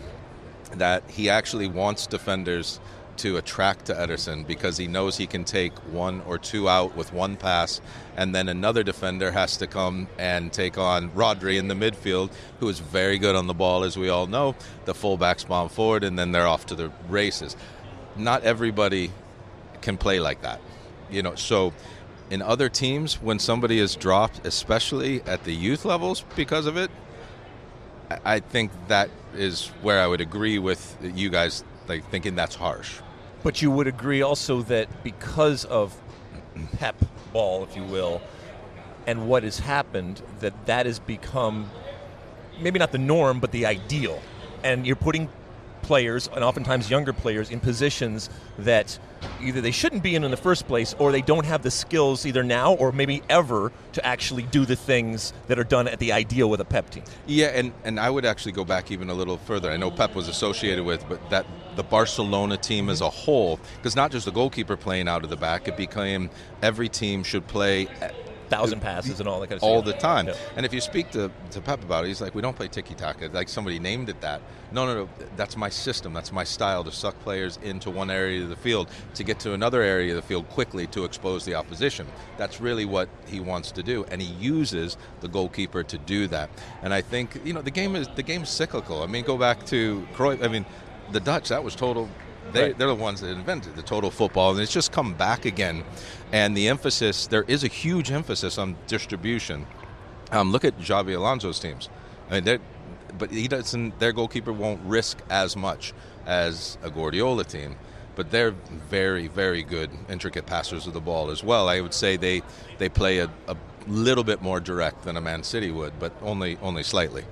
[0.76, 2.80] that he actually wants defenders
[3.18, 7.12] to attract to Ederson because he knows he can take one or two out with
[7.12, 7.80] one pass,
[8.16, 12.68] and then another defender has to come and take on Rodri in the midfield, who
[12.68, 14.54] is very good on the ball, as we all know.
[14.84, 17.56] The fullbacks bomb forward, and then they're off to the races.
[18.16, 19.10] Not everybody
[19.80, 20.60] can play like that,
[21.10, 21.34] you know.
[21.34, 21.72] So,
[22.30, 26.90] in other teams, when somebody is dropped, especially at the youth levels, because of it,
[28.24, 33.00] I think that is where I would agree with you guys, like thinking that's harsh.
[33.42, 35.96] But you would agree also that because of
[36.78, 36.96] pep
[37.32, 38.22] ball, if you will,
[39.06, 41.70] and what has happened, that that has become
[42.60, 44.20] maybe not the norm, but the ideal.
[44.62, 45.28] And you're putting
[45.82, 48.98] players, and oftentimes younger players, in positions that
[49.40, 52.24] either they shouldn't be in in the first place or they don't have the skills
[52.24, 56.12] either now or maybe ever to actually do the things that are done at the
[56.12, 57.02] ideal with a pep team.
[57.26, 59.70] Yeah, and, and I would actually go back even a little further.
[59.70, 63.96] I know Pep was associated with, but that the Barcelona team as a whole, because
[63.96, 66.30] not just the goalkeeper playing out of the back, it became
[66.62, 67.88] every team should play
[68.52, 69.94] thousand passes and all that kind of all stuff.
[69.94, 70.26] the time.
[70.26, 70.34] Yeah.
[70.56, 72.94] And if you speak to, to Pep about it, he's like, we don't play tiki
[72.94, 73.30] taka.
[73.32, 74.42] Like somebody named it that.
[74.72, 75.08] No, no, no.
[75.36, 76.12] That's my system.
[76.12, 79.54] That's my style to suck players into one area of the field to get to
[79.54, 82.06] another area of the field quickly to expose the opposition.
[82.36, 86.50] That's really what he wants to do, and he uses the goalkeeper to do that.
[86.82, 89.02] And I think you know the game is the game's cyclical.
[89.02, 90.44] I mean, go back to Cruyff.
[90.44, 90.66] I mean,
[91.12, 91.48] the Dutch.
[91.48, 92.08] That was total
[92.52, 92.78] they, Right.
[92.78, 95.84] They're the ones that invented the total football, and it's just come back again.
[96.32, 99.66] And the emphasis, there is a huge emphasis on distribution.
[100.30, 101.88] Um, look at Xabi Alonso's teams.
[102.30, 102.60] I mean,
[103.18, 103.98] but he doesn't.
[103.98, 105.92] Their goalkeeper won't risk as much
[106.26, 107.76] as a Guardiola team.
[108.14, 111.68] But they're very, very good, intricate passers of the ball as well.
[111.68, 112.42] I would say they
[112.78, 113.56] they play a, a
[113.86, 117.24] little bit more direct than a Man City would, but only only slightly.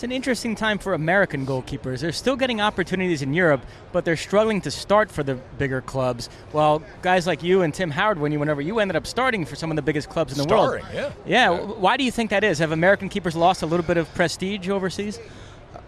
[0.00, 2.00] It's an interesting time for American goalkeepers.
[2.00, 3.60] They're still getting opportunities in Europe,
[3.92, 6.30] but they're struggling to start for the bigger clubs.
[6.52, 9.56] While guys like you and Tim Howard, when you whenever you ended up starting for
[9.56, 11.10] some of the biggest clubs in the Starring, world, yeah.
[11.26, 11.48] yeah.
[11.54, 12.60] w- Why do you think that is?
[12.60, 15.20] Have American keepers lost a little bit of prestige overseas?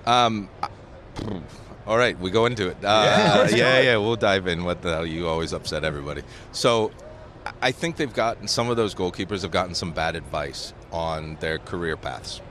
[0.06, 0.46] All
[1.86, 2.76] right, we go into it.
[2.82, 4.64] Yeah, Uh, let's yeah, yeah, we'll dive in.
[4.64, 5.06] What the hell?
[5.06, 6.20] You always upset everybody.
[6.52, 6.90] So,
[7.46, 11.38] I- I think they've gotten some of those goalkeepers have gotten some bad advice on
[11.40, 12.42] their career paths.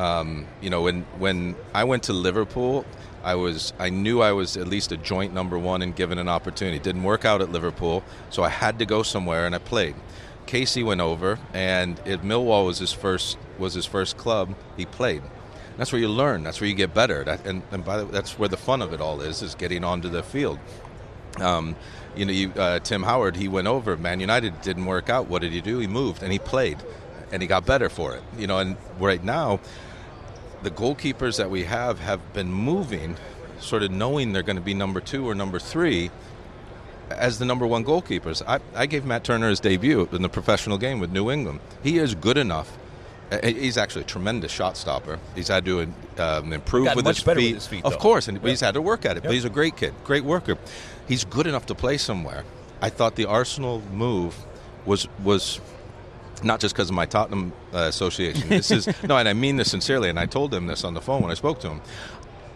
[0.00, 2.86] Um, you know, when when I went to Liverpool,
[3.22, 6.26] I was I knew I was at least a joint number one and given an
[6.26, 6.78] opportunity.
[6.78, 9.94] It didn't work out at Liverpool, so I had to go somewhere, and I played.
[10.46, 15.22] Kasey went over, and if Millwall was his first was his first club, he played.
[15.76, 16.44] That's where you learn.
[16.44, 17.22] That's where you get better.
[17.22, 19.84] That, and and by the, that's where the fun of it all is: is getting
[19.84, 20.58] onto the field.
[21.38, 21.76] Um,
[22.16, 23.98] you know, you, uh, Tim Howard, he went over.
[23.98, 25.28] Man United didn't work out.
[25.28, 25.78] What did he do?
[25.78, 26.78] He moved and he played,
[27.32, 28.22] and he got better for it.
[28.38, 29.60] You know, and right now,
[30.62, 33.16] the goalkeepers that we have have been moving,
[33.60, 36.10] sort of knowing they're going to be number two or number three
[37.10, 38.42] as the number one goalkeepers.
[38.46, 41.60] I, I gave Matt Turner his debut in the professional game with New England.
[41.82, 42.76] He is good enough.
[43.44, 45.18] He's actually a tremendous shot stopper.
[45.36, 47.54] He's had to um, improve with much his, better with feet.
[47.54, 47.98] his feet, Of though.
[47.98, 48.48] course, and Yeah.
[48.50, 49.22] he's had to work at it.
[49.22, 50.58] But he's a great kid, great worker.
[51.06, 52.44] He's good enough to play somewhere.
[52.82, 54.36] I thought the Arsenal move
[54.84, 55.60] was was
[56.44, 58.48] not just because of my Tottenham uh, association.
[58.48, 60.08] This is no, and I mean this sincerely.
[60.08, 61.80] And I told him this on the phone when I spoke to him.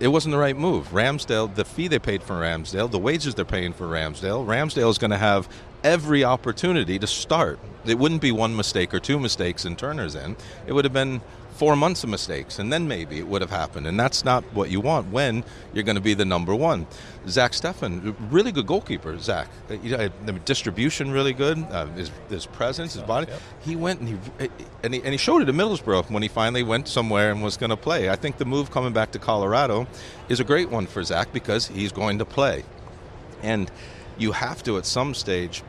[0.01, 0.89] It wasn't the right move.
[0.89, 4.45] Ramsdale, the fee they paid for Ramsdale, the wages they're paying for Ramsdale.
[4.45, 5.49] Ramsdale is going to have
[5.85, 7.61] every opportunity to start.
[7.85, 10.37] It wouldn't be one mistake or two mistakes in Turner's end.
[10.67, 11.21] It would have been
[11.55, 13.87] four months of mistakes, and then maybe it would have happened.
[13.87, 16.87] And that's not what you want when you're going to be the number one.
[17.29, 19.19] Zach Steffen, really good goalkeeper.
[19.19, 21.59] Zach, Uh, the distribution really good.
[21.71, 23.27] Uh, his, his presence, his body.
[23.61, 24.49] He went and he,
[24.83, 27.57] and he and he showed it at Middlesbrough when he finally went somewhere and was
[27.57, 28.11] going to play.
[28.11, 29.87] I think the move coming back to Colorado
[30.29, 32.65] is a great one for Zach because he's going to play,
[33.43, 33.71] and
[34.19, 35.63] you have to at some stage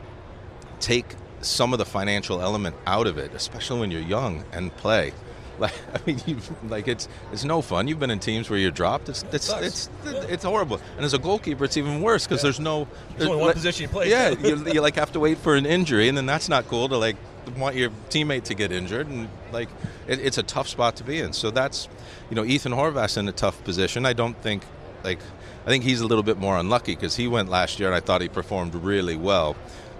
[0.80, 5.12] take some of the financial element out of it, especially when you're young and play.
[5.60, 6.36] Like I mean, you
[6.68, 7.88] like it's it's no fun.
[7.88, 9.08] You've been in teams where you're dropped.
[9.08, 10.80] It's it's it's, it's horrible.
[10.96, 12.86] And as a goalkeeper, it's even worse because there's no
[13.16, 14.10] There's only one position you play.
[14.10, 16.90] Yeah, you, you like have to wait for an injury, and then that's not cool
[16.90, 17.16] to like
[17.56, 19.70] want your teammate to get injured, and like
[20.06, 21.32] it, it's a tough spot to be in.
[21.32, 21.88] So that's
[22.28, 24.04] you know Ethan Horvath's in a tough position.
[24.04, 24.62] I don't think
[25.04, 25.20] like
[25.64, 28.00] I think he's a little bit more unlucky because he went last year and I
[28.00, 29.56] thought he performed really well.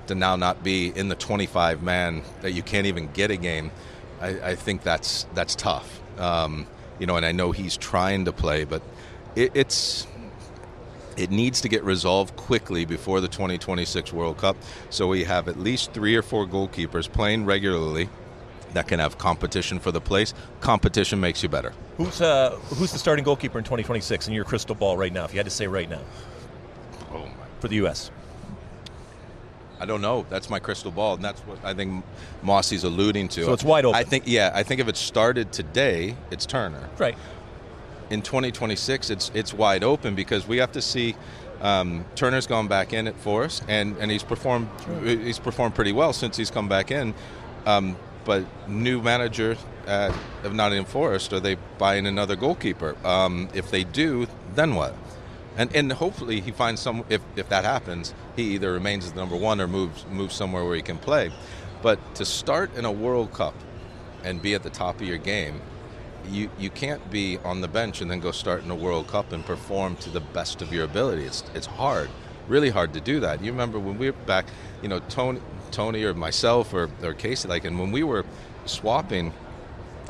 [0.09, 3.73] To now not be in the 25 man that you can't even get a game,
[4.21, 6.01] I, I think that's that's tough.
[6.19, 6.67] Um,
[6.99, 8.83] you know, and I know he's trying to play, but
[9.35, 10.07] it, it's
[11.17, 14.57] it needs to get resolved quickly before the 2026 World Cup.
[14.91, 18.09] So we have at least three or four goalkeepers playing regularly
[18.75, 20.35] that can have competition for the place.
[20.61, 21.73] Competition makes you better.
[21.97, 25.25] Who's uh, who's the starting goalkeeper in 2026 in your crystal ball right now?
[25.25, 26.01] If you had to say right now
[27.13, 27.33] Oh my.
[27.61, 28.11] for the U.S.
[29.81, 30.27] I don't know.
[30.31, 32.05] That's my crystal ball, and that's what I think
[32.43, 33.45] Mossy's alluding to.
[33.45, 33.99] So it's wide open.
[33.99, 36.89] I think, yeah, I think if it started today, it's Turner.
[36.99, 37.17] Right.
[38.11, 41.17] In 2026, it's it's wide open because we have to see.
[41.61, 44.69] Um, Turner's gone back in at Forest, and, and he's performed
[45.03, 47.15] he's performed pretty well since he's come back in.
[47.65, 49.57] Um, but new manager
[49.87, 50.15] at,
[50.45, 52.97] of Nottingham Forest, are they buying another goalkeeper?
[53.07, 54.95] Um, if they do, then what?
[55.57, 57.05] And and hopefully he finds some.
[57.09, 60.65] If if that happens, he either remains as the number one or moves moves somewhere
[60.65, 61.33] where he can play.
[61.83, 63.55] But to start in a World Cup
[64.23, 65.61] and be at the top of your game,
[66.31, 69.33] you you can't be on the bench and then go start in a World Cup
[69.33, 71.25] and perform to the best of your ability.
[71.25, 72.11] It's it's hard,
[72.49, 73.43] really hard to do that.
[73.43, 74.47] You remember when we were back,
[74.83, 75.41] you know, Tony
[75.71, 78.25] Tony or myself or or Kasey, like, and when we were
[78.67, 79.33] swapping.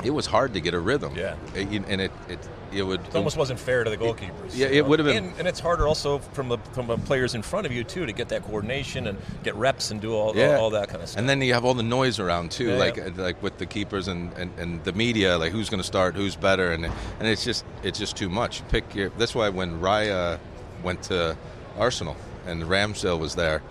[0.03, 1.15] It was hard to get a rhythm.
[1.15, 1.35] Yeah.
[1.55, 2.39] And it, it
[2.73, 4.51] it would It almost wasn't fair to the goalkeepers.
[4.53, 7.35] Yeah, it would have been- and, and it's harder also from the from the players
[7.35, 10.35] in front of you too to get that coordination and get reps and do all
[10.35, 10.57] Yeah.
[10.57, 11.19] all, that kind of stuff.
[11.19, 13.05] And then you have all the noise around too, Yeah, like yeah.
[13.05, 16.15] Uh, like with the keepers and, and, and the media, like who's going to start,
[16.15, 18.67] who's better, and and it's just it's just too much.
[18.69, 19.09] Pick your.
[19.17, 20.39] That's why when Raya
[20.83, 21.35] went to
[21.77, 22.15] Arsenal
[22.45, 23.61] and Ramsdale was there,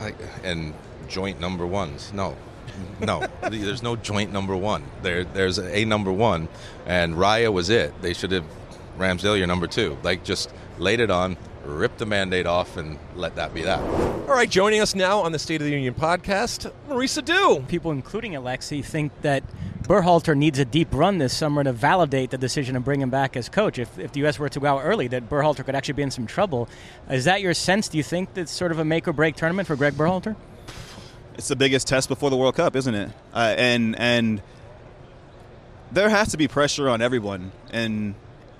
[0.00, 0.74] like and
[1.08, 2.36] joint number ones, no.
[3.00, 4.84] No, there's no joint number one.
[5.02, 6.48] There, there's a number one,
[6.86, 8.00] and Raya was it.
[8.02, 8.44] They should have
[8.98, 9.98] Ramsdale your number two.
[10.02, 13.80] Like just laid it on, rip the mandate off, and let that be that.
[13.80, 17.66] all right, joining us now on the State of the Union podcast, Maurice Edu.
[17.68, 19.42] People, including Alexi, think that
[19.82, 23.36] Berhalter needs a deep run this summer to validate the decision to bring him back
[23.36, 23.78] as coach.
[23.78, 24.38] If, if the U.S.
[24.38, 26.68] were to go out early, that Berhalter could actually be in some trouble.
[27.08, 27.88] Is that your sense?
[27.88, 30.34] Do you think that's sort of a make or break tournament for Greg Berhalter?
[31.36, 33.10] It's the biggest test before the World Cup, isn't it?
[33.32, 34.42] Uh, and and
[35.92, 38.14] there has to be pressure on everyone, and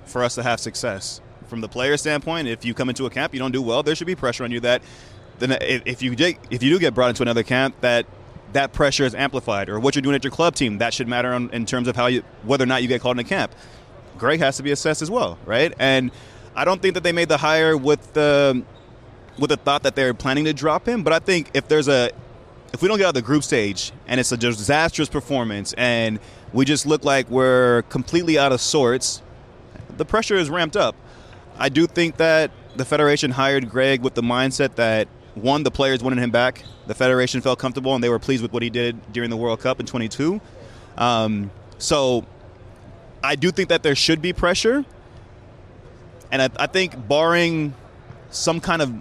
[0.05, 3.33] for us to have success from the player standpoint, if you come into a camp
[3.33, 4.61] you don't do well, there should be pressure on you.
[4.61, 4.83] That
[5.39, 8.07] then if, you if you do get brought into another camp, that
[8.53, 11.33] that pressure is amplified, or what you're doing at your club team, that should matter
[11.33, 13.53] on, in terms of how you whether or not you get called in a camp.
[14.19, 15.75] Greg has to be assessed as well, right?
[15.79, 16.11] And
[16.55, 18.63] I don't think that they made the hire with the
[19.39, 21.03] with the thought that they're planning to drop him.
[21.03, 22.11] But I think if there's a
[22.77, 26.21] if we don't get out of the group stage and it's a disastrous performance and
[26.53, 29.23] we just look like we're completely out of sorts,
[29.97, 30.95] the pressure is ramped up.
[31.59, 36.03] I do think that the Federation hired Greg with the mindset that one, the players
[36.03, 36.65] wanted him back.
[36.87, 39.61] The Federation felt comfortable and they were pleased with what he did during the World
[39.61, 40.39] Cup in 22.
[40.99, 42.27] Um, so
[43.25, 44.85] I do think that there should be pressure.
[46.31, 47.73] And I, I think, barring
[48.29, 48.93] some kind of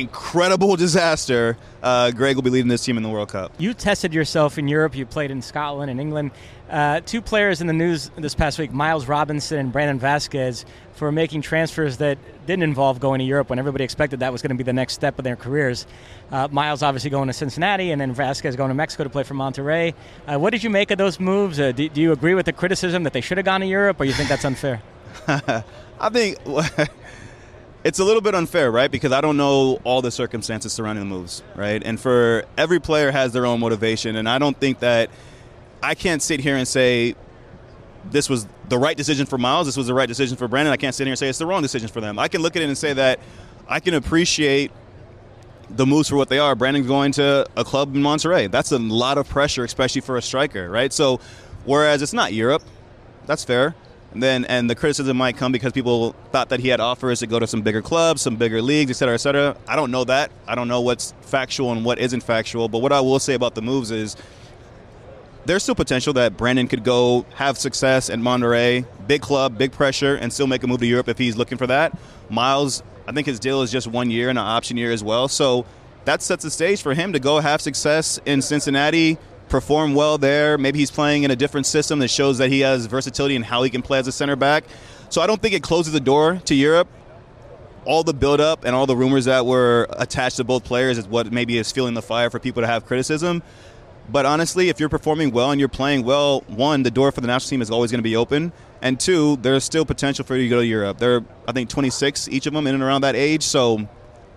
[0.00, 3.52] incredible disaster, uh, Greg will be leading this team in the World Cup.
[3.58, 4.96] You tested yourself in Europe.
[4.96, 6.30] You played in Scotland and England.
[6.68, 11.10] Uh, two players in the news this past week, Miles Robinson and Brandon Vazquez, for
[11.10, 14.56] making transfers that didn't involve going to Europe when everybody expected that was going to
[14.56, 15.86] be the next step of their careers.
[16.30, 19.34] Uh, Miles obviously going to Cincinnati, and then Vasquez going to Mexico to play for
[19.34, 19.94] Monterrey.
[20.26, 21.58] Uh, what did you make of those moves?
[21.58, 24.00] Uh, do, do you agree with the criticism that they should have gone to Europe,
[24.00, 24.80] or you think that's unfair?
[25.26, 26.38] I think
[27.82, 28.90] it's a little bit unfair, right?
[28.90, 31.82] Because I don't know all the circumstances surrounding the moves, right?
[31.82, 35.10] And for every player has their own motivation, and I don't think that
[35.82, 37.14] I can't sit here and say
[38.10, 40.72] this was the right decision for Miles, this was the right decision for Brandon.
[40.72, 42.18] I can't sit here and say it's the wrong decision for them.
[42.18, 43.18] I can look at it and say that
[43.68, 44.72] I can appreciate
[45.70, 46.54] the moves for what they are.
[46.54, 48.50] Brandon's going to a club in Monterrey.
[48.50, 50.92] That's a lot of pressure, especially for a striker, right?
[50.92, 51.20] So,
[51.64, 52.62] whereas it's not Europe,
[53.26, 53.74] that's fair.
[54.12, 57.28] And then, and the criticism might come because people thought that he had offers to
[57.28, 59.56] go to some bigger clubs, some bigger leagues, et cetera, et cetera.
[59.68, 60.32] I don't know that.
[60.48, 62.68] I don't know what's factual and what isn't factual.
[62.68, 64.16] But what I will say about the moves is
[65.46, 70.16] there's still potential that Brandon could go have success at Monterrey, big club, big pressure,
[70.16, 71.96] and still make a move to Europe if he's looking for that.
[72.28, 75.28] Miles, I think his deal is just one year and an option year as well.
[75.28, 75.66] So
[76.04, 79.18] that sets the stage for him to go have success in Cincinnati,
[79.50, 80.56] perform well there.
[80.56, 83.62] Maybe he's playing in a different system that shows that he has versatility and how
[83.62, 84.64] he can play as a center back.
[85.10, 86.88] So I don't think it closes the door to Europe.
[87.84, 91.32] All the buildup and all the rumors that were attached to both players is what
[91.32, 93.42] maybe is fueling the fire for people to have criticism.
[94.08, 97.26] But honestly, if you're performing well and you're playing well, one, the door for the
[97.26, 100.44] national team is always going to be open, and two, there's still potential for you
[100.44, 100.98] to go to Europe.
[100.98, 103.42] They're, I think, 26 each of them in and around that age.
[103.42, 103.88] So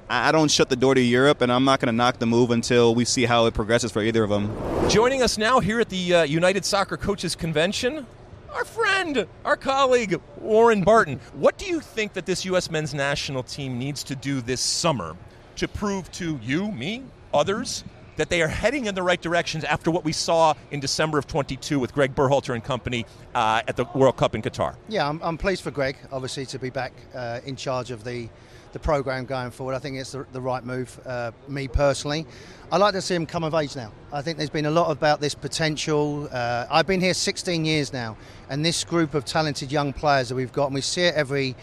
[0.10, 2.26] I I don't shut the door to Europe, and I'm not going to knock the
[2.26, 4.49] move until we see how it progresses for either of them.
[4.89, 8.06] Joining us now here at the uh, United Soccer Coaches Convention,
[8.54, 11.20] our friend, our colleague, Warren Barton.
[11.34, 12.70] What do you think that this U.S.
[12.70, 15.16] men's national team needs to do this summer
[15.56, 17.84] to prove to you, me, others,
[18.16, 21.26] that they are heading in the right directions after what we saw in December of
[21.28, 24.76] 22 with Greg Berhalter and company uh, at the World Cup in Qatar?
[24.88, 28.30] Yeah, I'm, I'm pleased for Greg, obviously, to be back uh, in charge of the
[28.74, 29.76] the program going forward.
[29.76, 30.99] I think it's the, the right move.
[31.05, 32.26] Uh, me personally,
[32.71, 33.91] I like to see him come of age now.
[34.11, 36.28] I think there's been a lot about this potential.
[36.32, 38.17] Uh, I've been here 16 years now,
[38.49, 41.55] and this group of talented young players that we've got, and we see it every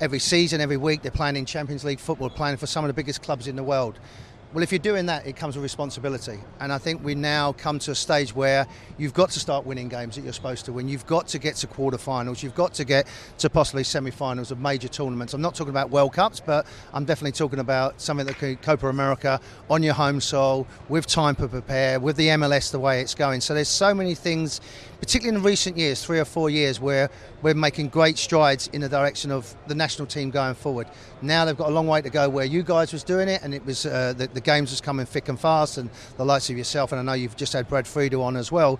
[0.00, 1.02] every season, every week.
[1.02, 3.64] They're playing in Champions League football, playing for some of the biggest clubs in the
[3.64, 3.98] world.
[4.54, 6.40] Well, if you're doing that, it comes with responsibility.
[6.58, 9.90] And I think we now come to a stage where you've got to start winning
[9.90, 10.88] games that you're supposed to win.
[10.88, 12.42] You've got to get to quarterfinals.
[12.42, 13.06] You've got to get
[13.38, 15.34] to possibly semi-finals of major tournaments.
[15.34, 18.88] I'm not talking about World Cups, but I'm definitely talking about something that could Copa
[18.88, 19.38] America
[19.68, 23.42] on your home soil with time to prepare, with the MLS the way it's going.
[23.42, 24.62] So there's so many things
[25.00, 27.10] particularly in recent years, three or four years, where
[27.42, 30.86] we're making great strides in the direction of the national team going forward.
[31.22, 33.54] Now they've got a long way to go where you guys was doing it, and
[33.54, 36.58] it was uh, the, the games was coming thick and fast, and the likes of
[36.58, 38.78] yourself, and I know you've just had Brad Friedel on as well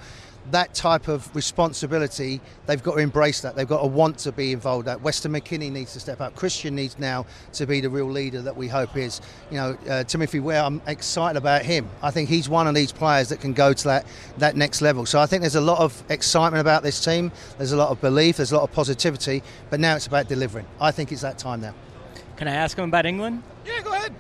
[0.51, 3.57] that type of responsibility, they've got to embrace that.
[3.57, 4.87] They've got to want to be involved.
[4.87, 6.35] That Weston McKennie needs to step up.
[6.35, 9.21] Christian needs now to be the real leader that we hope is.
[9.51, 11.89] You know, uh, Timothy Weah, I'm excited about him.
[12.03, 14.07] I think he's one of these players that can go to that,
[14.39, 15.07] that next level.
[15.07, 17.33] So I think there's a lot of excitement about this team.
[17.57, 18.37] There's a lot of belief.
[18.37, 19.43] There's a lot of positivity.
[19.71, 20.67] But now it's about delivering.
[20.81, 21.75] I think it's that time now.
[22.37, 23.43] Can I ask him about England?
[23.67, 24.15] Yeah, go ahead.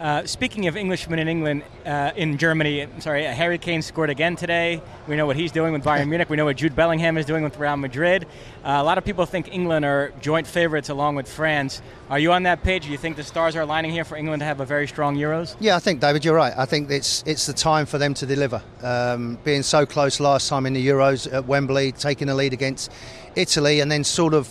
[0.00, 4.34] Uh, speaking of Englishmen in England, uh, in Germany, sorry, uh, Harry Kane scored again
[4.34, 4.80] today.
[5.06, 6.30] We know what he's doing with Bayern Munich.
[6.30, 8.26] We know what Jude Bellingham is doing with Real Madrid.
[8.64, 11.82] Uh, a lot of people think England are joint favorites along with France.
[12.08, 12.86] Are you on that page?
[12.86, 15.16] Do you think the stars are aligning here for England to have a very strong
[15.16, 15.54] Euros?
[15.60, 16.54] Yeah, I think David, you're right.
[16.56, 18.62] I think it's it's the time for them to deliver.
[18.82, 22.90] Um, being so close last time in the Euros at Wembley, taking a lead against
[23.36, 24.48] Italy, and then sort of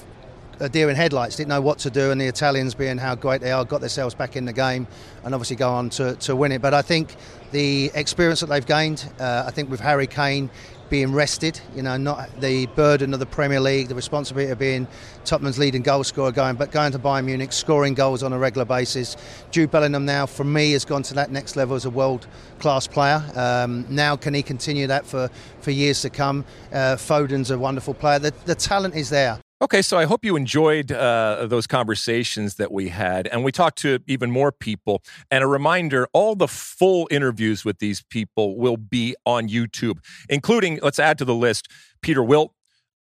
[0.59, 3.41] a deer in headlights, didn't know what to do, and the Italians, being how great
[3.41, 4.87] they are, got themselves back in the game
[5.23, 6.61] and obviously go on to, to win it.
[6.61, 7.15] But I think
[7.51, 10.49] the experience that they've gained, uh, I think with Harry Kane
[10.89, 14.87] being rested, you know, not the burden of the Premier League, the responsibility of being
[15.23, 18.65] Tottenham's leading goal scorer going, but going to Bayern Munich, scoring goals on a regular
[18.65, 19.15] basis.
[19.51, 22.87] Jude Bellingham now, for me, has gone to that next level as a world class
[22.87, 23.23] player.
[23.35, 25.29] Um, now, can he continue that for,
[25.61, 26.43] for years to come?
[26.73, 28.19] Uh, Foden's a wonderful player.
[28.19, 29.39] The, the talent is there.
[29.61, 33.77] Okay, so I hope you enjoyed uh, those conversations that we had, and we talked
[33.79, 35.03] to even more people.
[35.29, 39.97] And a reminder all the full interviews with these people will be on YouTube,
[40.29, 41.67] including, let's add to the list,
[42.01, 42.53] Peter Wilt,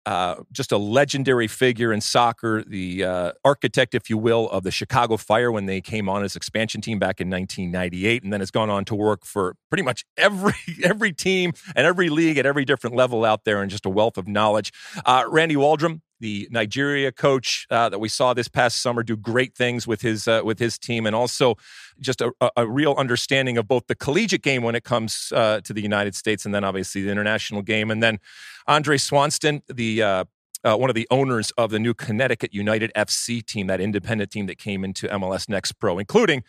[0.06, 4.72] uh, just a legendary figure in soccer, the uh, architect, if you will, of the
[4.72, 8.52] Chicago Fire when they came on as expansion team back in 1998, and then has
[8.52, 12.66] gone on to work for pretty much every every team and every league at every
[12.66, 14.74] different level out there, and just a wealth of knowledge.
[15.06, 19.56] Uh, Randy Waldrum, the Nigeria coach uh, that we saw this past summer do great
[19.56, 21.56] things with his uh, with his team, and also
[22.00, 25.74] just a, a, real understanding of both the collegiate game when it comes uh, to
[25.74, 27.92] the United States, and then obviously the international game.
[27.92, 28.20] And then
[28.68, 30.24] Andre Swanston, the uh,
[30.64, 34.46] uh, one of the owners of the new Connecticut United FC team, that independent team
[34.46, 36.44] that came into MLS Next Pro, including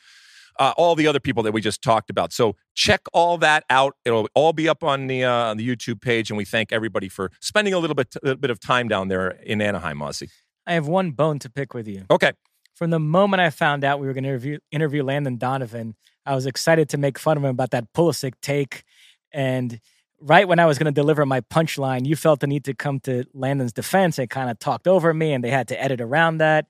[0.58, 2.32] uh, all the other people that we just talked about.
[2.32, 3.96] So check all that out.
[4.04, 7.08] It'll all be up on the uh, on the YouTube page, and we thank everybody
[7.08, 10.28] for spending a little bit a bit of time down there in Anaheim, Ozzy.
[10.66, 12.04] I have one bone to pick with you.
[12.10, 12.32] Okay.
[12.74, 15.94] From the moment I found out we were going to interview, interview Landon Donovan,
[16.24, 18.84] I was excited to make fun of him about that Pulisic take.
[19.32, 19.80] And
[20.20, 23.00] right when I was going to deliver my punchline, you felt the need to come
[23.00, 26.38] to Landon's defense and kind of talked over me, and they had to edit around
[26.38, 26.66] that.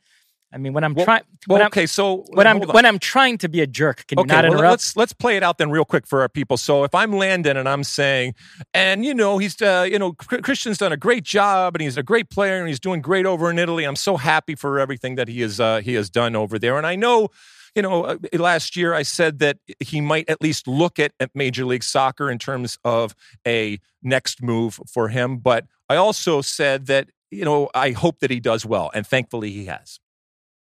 [0.53, 3.49] I mean, when I'm well, trying, well, okay, so when I'm when I'm trying to
[3.49, 4.71] be a jerk, can you okay, not interrupt?
[4.71, 6.57] Let's let's play it out then, real quick for our people.
[6.57, 8.35] So if I'm Landon and I'm saying,
[8.75, 12.03] and you know, he's uh, you know, Christian's done a great job, and he's a
[12.03, 13.85] great player, and he's doing great over in Italy.
[13.85, 16.87] I'm so happy for everything that he has uh, he has done over there, and
[16.87, 17.31] I know
[17.75, 21.31] you know, uh, last year I said that he might at least look at, at
[21.35, 23.15] Major League Soccer in terms of
[23.47, 25.39] a next move for him.
[25.39, 28.91] But I also said that, you know, I hope that he does well.
[28.95, 30.01] And thankfully he has.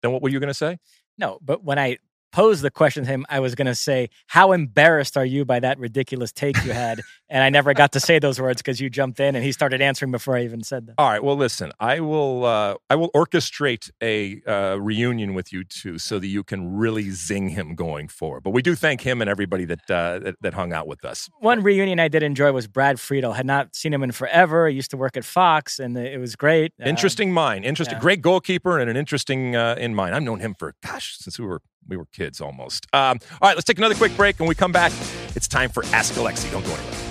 [0.02, 0.78] Then what were you going to say?
[1.18, 1.98] No, but when I
[2.32, 5.60] posed the question to him, I was going to say, How embarrassed are you by
[5.60, 7.00] that ridiculous take you had?
[7.28, 9.80] and I never got to say those words because you jumped in and he started
[9.80, 10.96] answering before I even said them.
[10.98, 11.22] All right.
[11.22, 12.44] Well, listen, I will.
[12.44, 17.10] Uh, I will orchestrate a uh, reunion with you two so that you can really
[17.10, 18.42] zing him going forward.
[18.42, 21.30] But we do thank him and everybody that uh, that, that, hung out with us.
[21.40, 23.32] One reunion I did enjoy was Brad Friedel.
[23.32, 24.68] Had not seen him in forever.
[24.68, 26.72] He used to work at Fox, and it was great.
[26.84, 27.64] Interesting um, mind.
[27.64, 27.96] Interesting.
[27.96, 28.02] Yeah.
[28.02, 30.14] Great goalkeeper and an interesting uh, in mind.
[30.14, 32.86] I've known him for gosh since we were we were kids almost.
[32.92, 34.38] Um, all right, let's take another quick break.
[34.38, 34.92] When we come back,
[35.34, 36.50] it's time for Ask Alexi.
[36.50, 37.02] Don't go anywhere.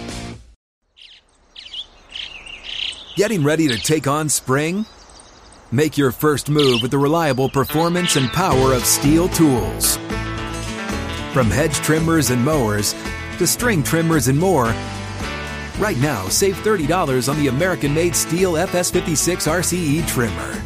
[3.15, 4.85] Getting ready to take on spring?
[5.71, 9.97] Make your first move with the reliable performance and power of STIHL tools.
[11.33, 12.93] From hedge trimmers and mowers
[13.37, 14.73] to string trimmers and more.
[15.79, 20.61] Right now, save $30 on the American made STIHL FS56 RCE trimmer.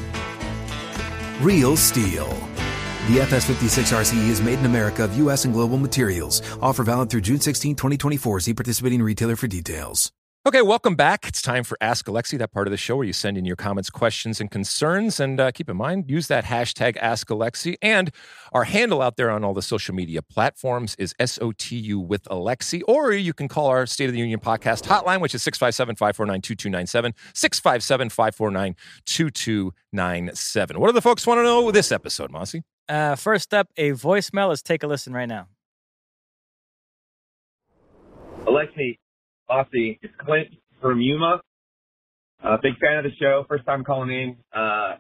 [1.41, 2.54] Real STIHL.
[3.07, 5.45] The FS56 RCE is made in America of U.S.
[5.45, 6.41] and global materials.
[6.59, 8.39] Offer valid through June 16, 2024.
[8.39, 10.11] See participating retailer for details.
[10.47, 11.27] Okay, welcome back.
[11.27, 13.55] It's time for Ask Alexi, that part of the show where you send in your
[13.55, 15.19] comments, questions, and concerns.
[15.19, 17.75] And uh, keep in mind, use that hashtag Ask Alexi.
[17.79, 18.09] And
[18.53, 22.81] our handle out there on all the social media platforms is SOTU with Alexi.
[22.87, 26.41] Or you can call our State of the Union podcast hotline, which is 657 549
[26.41, 27.13] 2297.
[27.35, 28.75] 657 549
[29.05, 30.79] 2297.
[30.79, 32.63] What do the folks want to know this episode, Mossy?
[32.87, 34.49] Uh, first up, a voicemail.
[34.49, 35.47] Let's take a listen right now.
[38.47, 38.99] Alexi,
[39.49, 40.49] Aussie, it's Clint
[40.81, 41.41] from Yuma.
[42.43, 43.43] Uh, big fan of the show.
[43.49, 44.37] First time calling in.
[44.53, 44.97] Uh,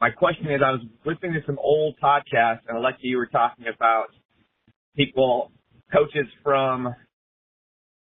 [0.00, 3.66] my question is, I was listening to some old podcasts, and Alexi, you were talking
[3.74, 4.08] about
[4.96, 5.50] people,
[5.92, 6.94] coaches from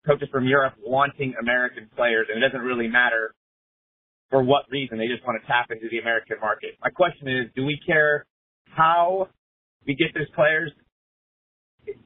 [0.06, 3.34] coaches from Europe wanting American players, and it doesn't really matter
[4.30, 4.98] for what reason.
[4.98, 6.72] They just want to tap into the American market.
[6.84, 8.26] My question is, do we care
[8.76, 9.30] how
[9.86, 10.72] we get those players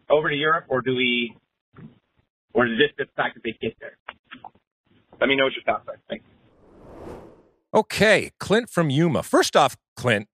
[0.10, 1.36] over to Europe, or do we
[2.54, 3.98] or is it just the fact that they get there?
[5.20, 6.00] Let me know what your thoughts are.
[6.10, 6.26] Thanks.
[7.74, 9.22] Okay, Clint from Yuma.
[9.22, 10.28] First off, Clint,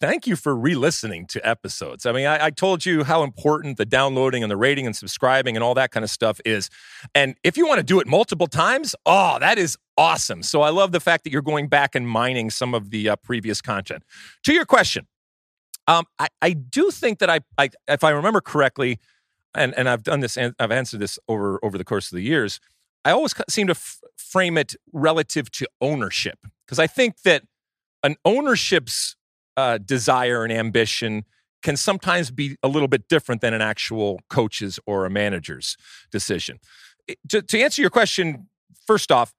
[0.00, 2.04] thank you for re-listening to episodes.
[2.04, 5.56] I mean, I, I, told you how important the downloading and the rating and subscribing
[5.56, 6.68] and all that kind of stuff is.
[7.14, 10.42] And if you want to do it multiple times, oh, that is awesome.
[10.42, 13.16] So I love the fact that you're going back and mining some of the uh,
[13.16, 14.02] previous content.
[14.44, 15.06] To your question,
[15.86, 18.98] um, I, I do think that I, I, if I remember correctly,
[19.54, 22.22] and and I've done this and I've answered this over over the course of the
[22.22, 22.60] years.
[23.04, 27.44] I always seem to f- frame it relative to ownership because I think that
[28.02, 29.16] an ownership's
[29.56, 31.24] uh, desire and ambition
[31.62, 35.76] can sometimes be a little bit different than an actual coach's or a manager's
[36.10, 36.60] decision.
[37.28, 38.48] to, to answer your question,
[38.86, 39.32] first off,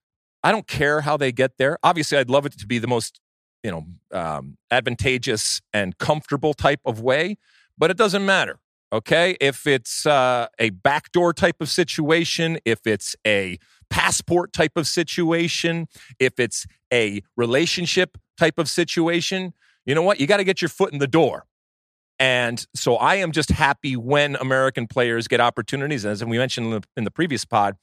[0.43, 1.77] I don't care how they get there.
[1.83, 3.19] Obviously, I'd love it to be the most
[3.65, 3.85] you know
[4.17, 7.37] um, advantageous and comfortable type of way,
[7.77, 8.59] but it doesn't matter
[8.95, 9.35] Okay.
[9.41, 13.57] If it's uh, a backdoor type of situation, if it's a
[13.89, 15.87] passport type of situation,
[16.17, 19.53] if it's a relationship type of situation,
[19.85, 20.21] you know what?
[20.21, 21.45] You got to get your foot in the door.
[22.19, 26.05] And so I am just happy when American players get opportunities.
[26.05, 27.75] As we mentioned in the, in the previous pod,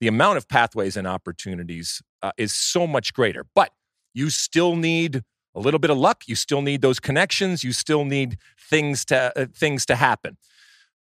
[0.00, 3.44] the amount of pathways and opportunities uh, is so much greater.
[3.52, 3.72] But
[4.14, 5.22] you still need
[5.54, 6.24] a little bit of luck.
[6.26, 7.62] You still need those connections.
[7.62, 10.36] You still need things to uh, things to happen.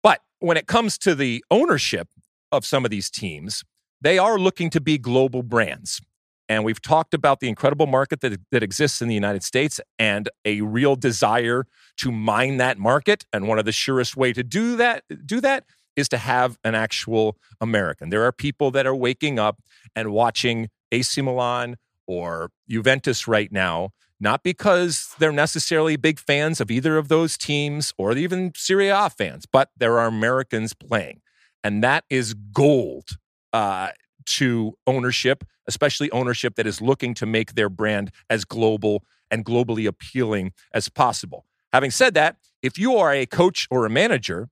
[0.03, 2.09] But when it comes to the ownership
[2.51, 3.63] of some of these teams,
[4.01, 6.01] they are looking to be global brands.
[6.49, 10.29] And we've talked about the incredible market that, that exists in the United States and
[10.45, 11.65] a real desire
[11.99, 13.25] to mine that market.
[13.33, 15.65] And one of the surest way to do that, do that
[15.97, 18.11] is to have an actual American.
[18.11, 19.61] There are people that are waking up
[19.95, 21.77] and watching AC Milan
[22.07, 23.91] or Juventus right now
[24.23, 29.11] not because they're necessarily big fans of either of those teams or even Serie A
[29.11, 31.21] fans, but there are Americans playing.
[31.65, 33.19] And that is gold
[33.53, 33.89] uh,
[34.27, 39.89] to ownership, especially ownership that is looking to make their brand as global and globally
[39.89, 41.45] appealing as possible.
[41.73, 44.51] Having said that, if you are a coach or a manager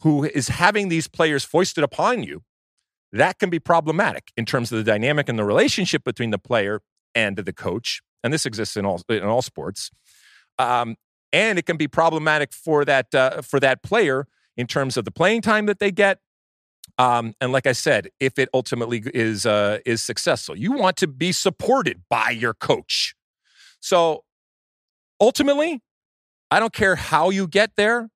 [0.00, 2.42] who is having these players foisted upon you,
[3.12, 6.80] that can be problematic in terms of the dynamic and the relationship between the player
[7.14, 9.90] and the coach and this exists in all in all sports.
[10.58, 10.96] Um,
[11.32, 15.10] and it can be problematic for that uh, for that player in terms of the
[15.10, 16.18] playing time that they get.
[16.98, 21.06] Um, and like I said, if it ultimately is uh, is successful, you want to
[21.06, 23.14] be supported by your coach.
[23.80, 24.24] So
[25.20, 25.82] ultimately,
[26.50, 28.10] I don't care how you get there.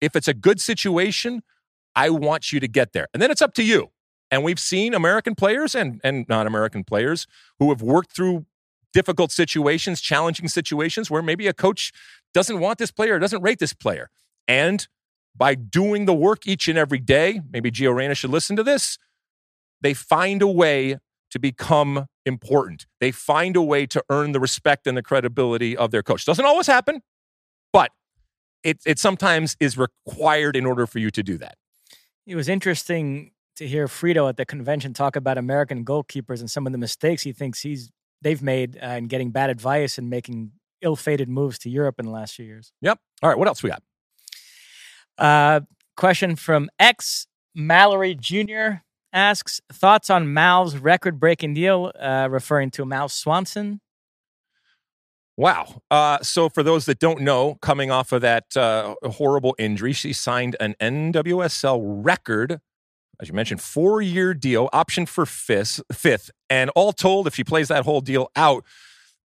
[0.00, 1.42] If it's a good situation,
[1.94, 3.90] I want you to get there, and then it's up to you.
[4.30, 7.26] And we've seen American players and and non American players
[7.58, 8.46] who have worked through
[8.92, 11.92] difficult situations, challenging situations where maybe a coach
[12.34, 14.10] doesn't want this player, doesn't rate this player.
[14.48, 14.86] And
[15.36, 18.98] by doing the work each and every day, maybe Gio Reyna should listen to this,
[19.80, 20.98] they find a way
[21.30, 22.86] to become important.
[22.98, 26.24] They find a way to earn the respect and the credibility of their coach.
[26.24, 27.02] Doesn't always happen,
[27.72, 27.92] but
[28.64, 31.56] it, it sometimes is required in order for you to do that.
[32.26, 36.66] It was interesting to hear Friedel at the convention talk about American goalkeepers and some
[36.66, 37.90] of the mistakes he thinks he's
[38.22, 42.10] they've made uh, in getting bad advice and making ill-fated moves to Europe in the
[42.10, 42.72] last few years.
[42.80, 42.98] Yep.
[43.22, 43.38] All right.
[43.38, 43.82] What else we got?
[45.18, 45.60] Uh,
[45.94, 48.80] question from X Mallory Jr.
[49.12, 53.82] asks thoughts on Mal's record-breaking deal, uh, referring to Mal Swanson.
[55.36, 55.82] Wow.
[55.90, 60.14] Uh, so, for those that don't know, coming off of that uh, horrible injury, she
[60.14, 62.60] signed an NWSL record
[63.20, 66.30] as you mentioned, four year deal, option for fifth, fifth.
[66.48, 68.64] And all told, if she plays that whole deal out,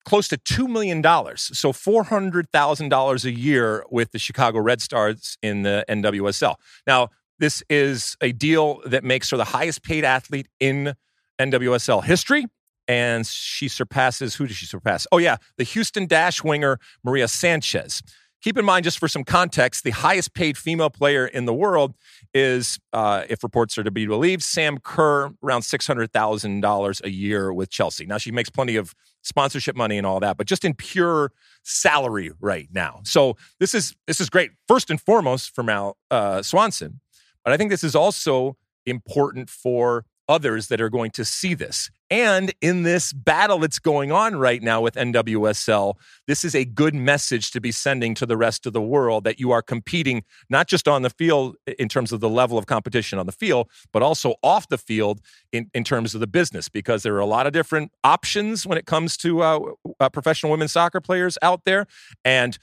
[0.05, 1.03] close to $2 million.
[1.37, 6.55] So $400,000 a year with the Chicago Red Stars in the NWSL.
[6.87, 7.09] Now,
[7.39, 10.95] this is a deal that makes her the highest paid athlete in
[11.39, 12.47] NWSL history.
[12.87, 15.07] And she surpasses, who does she surpass?
[15.13, 18.03] Oh, yeah, the Houston Dash winger, Maria Sanchez.
[18.41, 21.97] Keep in mind, just for some context, the highest paid female player in the world
[22.33, 27.69] is, uh, if reports are to be believed, Sam Kerr, around $600,000 a year with
[27.69, 28.07] Chelsea.
[28.07, 31.33] Now, she makes plenty of sponsorship money and all that, but just in pure
[31.65, 33.01] salary right now.
[33.05, 34.53] So this is this is great.
[34.67, 37.01] First and foremost for Mal uh, Swanson,
[37.45, 41.91] but I think this is also important for others that are going to see this.
[42.11, 45.95] And in this battle that's going on right now with NWSL,
[46.27, 49.39] this is a good message to be sending to the rest of the world that
[49.39, 53.19] you are competing not just on the field in terms of the level of competition
[53.19, 55.21] on the field, but also off the field
[55.53, 58.79] in, in terms of the business, because there are a lot of different options when
[58.79, 59.61] it comes to uh,
[60.01, 61.87] uh, professional women's soccer players out there.
[62.25, 62.59] And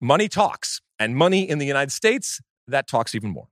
[0.00, 3.48] money talks, and money in the United States, that talks even more.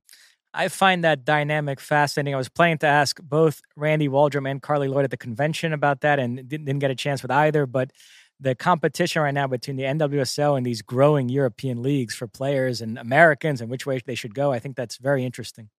[0.54, 2.34] I find that dynamic fascinating.
[2.34, 6.02] I was planning to ask both Randy Waldrum and Carli Lloyd at the convention about
[6.02, 7.64] that and didn't, get a chance with either.
[7.64, 7.90] But
[8.38, 12.98] the competition right now between the NWSL and these growing European leagues for players and
[12.98, 15.70] Americans and which way they should go, I think that's very interesting.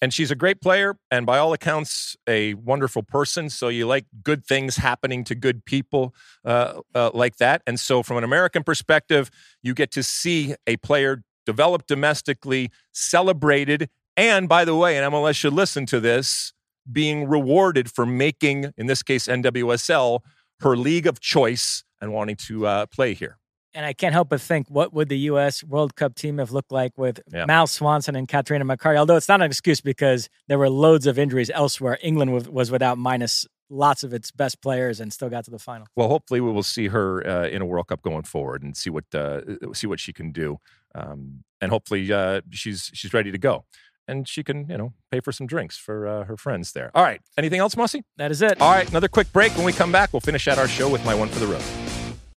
[0.00, 3.50] And she's a great player and by all accounts, a wonderful person.
[3.50, 6.14] So you like good things happening to good people
[6.44, 7.62] uh, uh, like that.
[7.66, 9.30] And so, from an American perspective,
[9.62, 15.36] you get to see a player develop domestically, celebrated, and by the way, and MLS
[15.36, 16.52] should listen to this,
[16.90, 20.20] being rewarded for making, in this case, NWSL,
[20.60, 23.38] her league of choice and wanting to uh, play here.
[23.74, 25.64] And I can't help but think, what would the U.S.
[25.64, 27.46] World Cup team have looked like with yeah.
[27.46, 28.98] Mal Swanson and Catarina Macario?
[28.98, 31.98] Although it's not an excuse because there were loads of injuries elsewhere.
[32.02, 35.86] England was without minus lots of its best players and still got to the final.
[35.96, 38.90] Well, hopefully we will see her uh, in a World Cup going forward and see
[38.90, 39.40] what uh,
[39.72, 40.58] see what she can do,
[40.94, 43.64] um, and hopefully uh, she's she's ready to go
[44.08, 46.90] and she can, you know, pay for some drinks for uh, her friends there.
[46.94, 47.20] All right.
[47.38, 47.96] Anything else, Mosse?
[48.16, 48.60] That is it.
[48.60, 48.88] All right.
[48.88, 49.56] Another quick break.
[49.56, 51.62] When we come back, we'll finish out our show with my one for the road.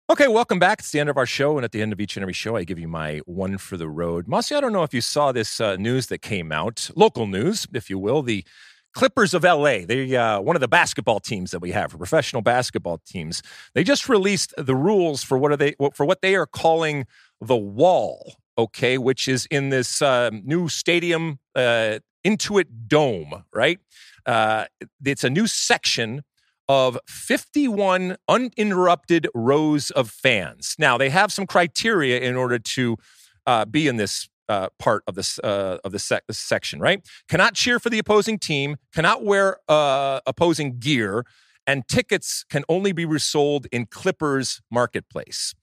[0.10, 0.80] Okay, welcome back.
[0.80, 2.58] It's the end of our show, and at the end of each and every show,
[2.58, 4.28] I give you my one for the road.
[4.28, 7.66] Mosse, I don't know if you saw this uh, news that came out, local news,
[7.74, 8.22] if you will.
[8.22, 8.46] The
[8.94, 13.00] Clippers of LA, they uh, one of the basketball teams that we have, professional basketball
[13.08, 13.42] teams.
[13.74, 17.08] They just released the rules for what are they for what they are calling
[17.42, 23.80] the wall okay, which is in this uh, new stadium, uh, Intuit Dome, right?
[24.26, 24.66] Uh,
[25.04, 26.24] it's a new section
[26.70, 30.76] of 51 uninterrupted rows of fans.
[30.80, 32.98] Now, they have some criteria in order to
[33.46, 37.06] uh, be in this uh, part of this uh, of the sec- section, right?
[37.28, 41.26] Cannot cheer for the opposing team, cannot wear uh, opposing gear,
[41.66, 45.54] and tickets can only be resold in Clippers Marketplace.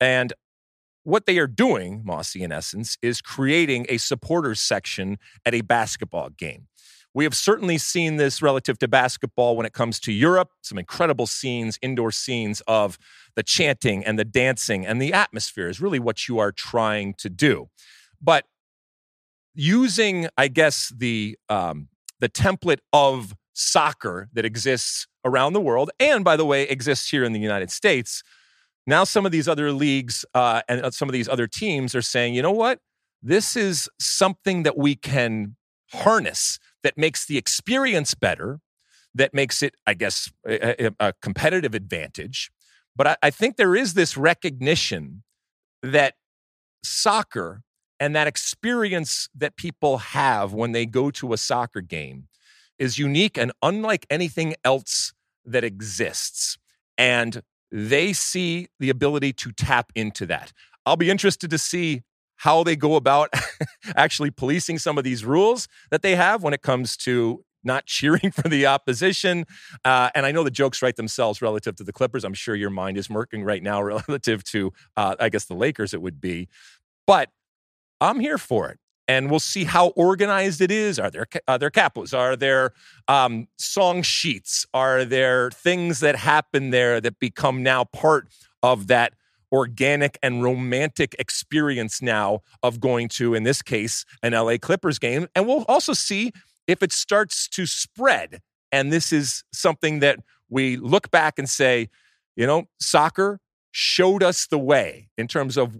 [0.00, 0.32] And
[1.04, 6.30] what they are doing, Mosse, in essence, is creating a supporters section at a basketball
[6.30, 6.68] game.
[7.14, 10.50] We have certainly seen this relative to basketball when it comes to Europe.
[10.62, 12.98] Some incredible scenes, indoor scenes of
[13.36, 17.28] the chanting and the dancing and the atmosphere is really what you are trying to
[17.28, 17.68] do.
[18.20, 18.46] But
[19.54, 21.88] using, I guess, the um,
[22.18, 27.24] the template of soccer that exists around the world, and by the way, exists here
[27.24, 28.22] in the United States
[28.86, 32.02] now, some of these other leagues uh, and uh, some of these other teams are
[32.02, 32.80] saying, you know what?
[33.22, 35.56] This is something that we can
[35.92, 38.60] harness that makes the experience better,
[39.14, 42.50] that makes it, I guess, a, a competitive advantage.
[42.96, 45.22] But I, I think there is this recognition
[45.82, 46.14] that
[46.82, 47.62] soccer
[48.00, 52.26] and that experience that people have when they go to a soccer game
[52.78, 55.12] is unique and unlike anything else
[55.44, 56.58] that exists.
[56.98, 60.52] And they see the ability to tap into that.
[60.84, 62.02] I'll be interested to see
[62.36, 63.30] how they go about
[63.96, 68.30] actually policing some of these rules that they have when it comes to not cheering
[68.32, 69.46] for the opposition.
[69.84, 72.24] Uh, and I know the jokes write themselves relative to the Clippers.
[72.24, 75.94] I'm sure your mind is working right now relative to, uh, I guess, the Lakers,
[75.94, 76.48] it would be.
[77.06, 77.30] But
[78.00, 78.78] I'm here for it
[79.12, 80.98] and we'll see how organized it is.
[80.98, 82.16] Are there are there capos?
[82.16, 82.72] Are there
[83.08, 84.66] um, song sheets?
[84.72, 88.28] Are there things that happen there that become now part
[88.62, 89.12] of that
[89.52, 95.28] organic and romantic experience now of going to, in this case, an LA Clippers game?
[95.36, 96.32] And we'll also see
[96.66, 98.40] if it starts to spread.
[98.70, 101.90] And this is something that we look back and say,
[102.34, 103.40] you know, soccer
[103.72, 105.78] showed us the way in terms of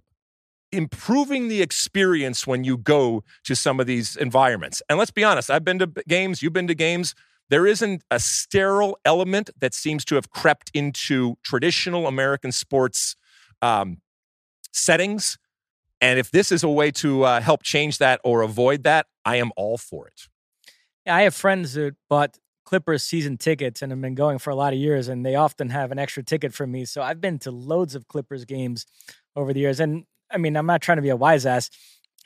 [0.72, 4.82] improving the experience when you go to some of these environments.
[4.88, 7.14] And let's be honest, I've been to games, you've been to games.
[7.50, 13.14] There isn't a sterile element that seems to have crept into traditional American sports
[13.60, 13.98] um,
[14.72, 15.38] settings.
[16.00, 19.36] And if this is a way to uh, help change that or avoid that, I
[19.36, 20.28] am all for it.
[21.04, 24.54] Yeah, I have friends that bought Clippers season tickets and have been going for a
[24.54, 26.86] lot of years, and they often have an extra ticket for me.
[26.86, 28.86] So I've been to loads of Clippers games
[29.36, 29.78] over the years.
[29.78, 31.70] And I mean, I'm not trying to be a wise ass.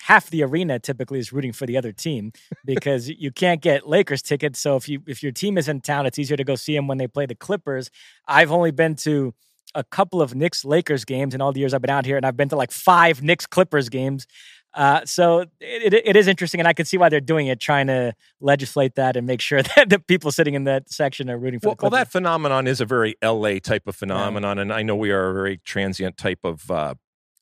[0.01, 2.33] Half the arena typically is rooting for the other team
[2.65, 4.61] because you can't get Lakers tickets.
[4.61, 6.87] So if you if your team is in town, it's easier to go see them
[6.87, 7.91] when they play the Clippers.
[8.29, 9.35] I've only been to
[9.75, 12.25] a couple of Knicks Lakers games in all the years I've been out here, and
[12.25, 14.27] I've been to like five Knicks Clippers games.
[14.75, 17.61] Uh, so it, it, it is interesting, and I can see why they're doing it,
[17.61, 21.39] trying to legislate that and make sure that the people sitting in that section are
[21.39, 21.69] rooting for.
[21.69, 24.63] Well, well that phenomenon is a very LA type of phenomenon, yeah.
[24.63, 26.95] and I know we are a very transient type of uh,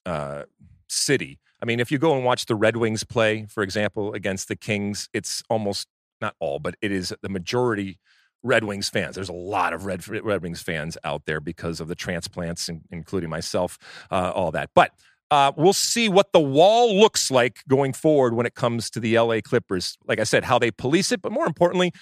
[0.07, 0.45] uh,
[0.95, 1.39] city.
[1.63, 4.57] I mean, if you go and watch the Red Wings play, for example, against the
[4.57, 5.89] Kings, it's almost
[6.21, 7.99] not all, but it is the majority
[8.43, 9.15] Red Wings fans.
[9.15, 13.31] There's a lot of Red Red Wings fans out there because of the transplants, including
[13.31, 13.79] myself,
[14.11, 14.71] uh, all that.
[14.75, 14.93] But
[15.31, 19.19] uh, we'll see what the wall looks like going forward when it comes to the
[19.19, 19.97] LA Clippers.
[20.07, 21.93] Like I said, how they police it, but more importantly,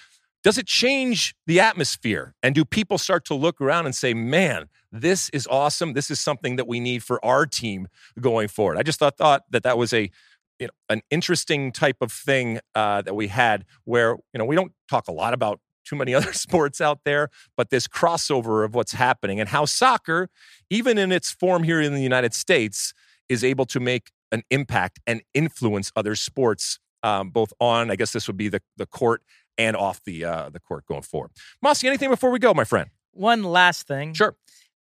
[0.43, 2.35] does it change the atmosphere?
[2.43, 5.93] And do people start to look around and say, man, this is awesome.
[5.93, 7.87] This is something that we need for our team
[8.19, 8.77] going forward.
[8.77, 10.11] I just thought, thought that that was a
[10.59, 14.55] you know, an interesting type of thing uh, that we had where you know we
[14.55, 18.75] don't talk a lot about too many other sports out there, but this crossover of
[18.75, 20.29] what's happening and how soccer,
[20.69, 22.93] even in its form here in the United States,
[23.29, 28.11] is able to make an impact and influence other sports, um, both on, I guess
[28.11, 29.21] this would be the, the court
[29.57, 31.31] and off the uh, the court going forward.
[31.61, 32.89] Mosse, anything before we go, my friend?
[33.11, 34.13] One last thing.
[34.13, 34.35] Sure.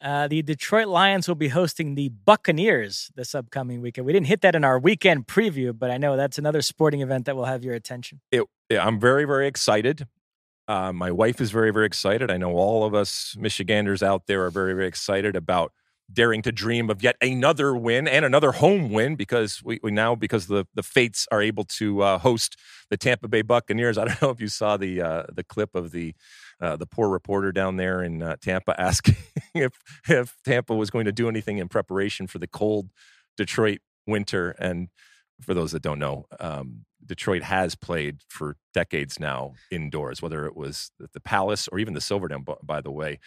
[0.01, 4.05] Uh, the Detroit Lions will be hosting the Buccaneers this upcoming weekend.
[4.05, 7.25] We didn't hit that in our weekend preview, but I know that's another sporting event
[7.25, 8.19] that will have your attention.
[8.29, 10.07] It, yeah, I'm very, very excited.
[10.67, 12.29] Uh, my wife is very, very excited.
[12.29, 15.71] I know all of us Michiganders out there are very, very excited about
[16.13, 20.15] daring to dream of yet another win and another home win because we, we now
[20.15, 22.57] because the the fates are able to uh, host
[22.89, 23.97] the Tampa Bay Buccaneers.
[23.97, 26.13] I don't know if you saw the uh, the clip of the
[26.61, 29.17] uh, the poor reporter down there in uh, Tampa asking
[29.53, 29.73] if
[30.07, 32.89] if Tampa was going to do anything in preparation for the cold
[33.37, 34.51] Detroit winter.
[34.51, 34.89] And
[35.41, 40.55] for those that don't know, um, Detroit has played for decades now indoors, whether it
[40.55, 43.19] was the Palace or even the Silverdome, by the way,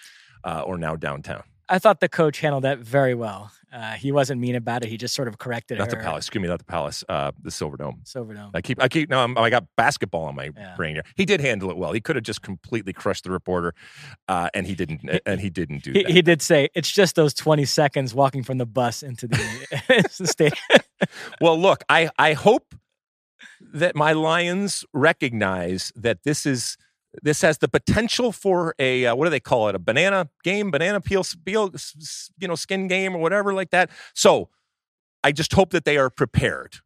[0.45, 1.43] uh, or now downtown.
[1.69, 3.51] I thought the coach handled that very well.
[3.73, 4.89] Uh, he wasn't mean about it.
[4.89, 5.81] He just sort of corrected it.
[5.81, 5.99] not her.
[5.99, 6.27] the palace.
[6.27, 7.05] Excuse me, not the palace.
[7.09, 8.07] Uh, the Silverdome.
[8.07, 8.51] Silverdome.
[8.55, 9.11] I keep, I keep.
[9.11, 10.75] No, I'm, i got basketball on my yeah.
[10.77, 11.05] brain here.
[11.17, 11.93] He did handle it well.
[11.93, 13.75] He could have just completely crushed the reporter,
[14.29, 15.03] uh, and he didn't.
[15.27, 16.13] And he didn't do he, that.
[16.13, 20.27] He did say it's just those 20 seconds walking from the bus into the, the
[20.27, 20.59] stadium.
[21.41, 22.75] well, look, I I hope
[23.61, 26.79] that my Lions recognize that this is
[27.23, 29.75] this has the potential for a uh, what do they call it?
[29.75, 31.73] A banana game, banana peel, peel,
[32.39, 33.91] you know, skin game or whatever like that.
[34.15, 34.49] So
[35.23, 36.77] I just hope that they are prepared.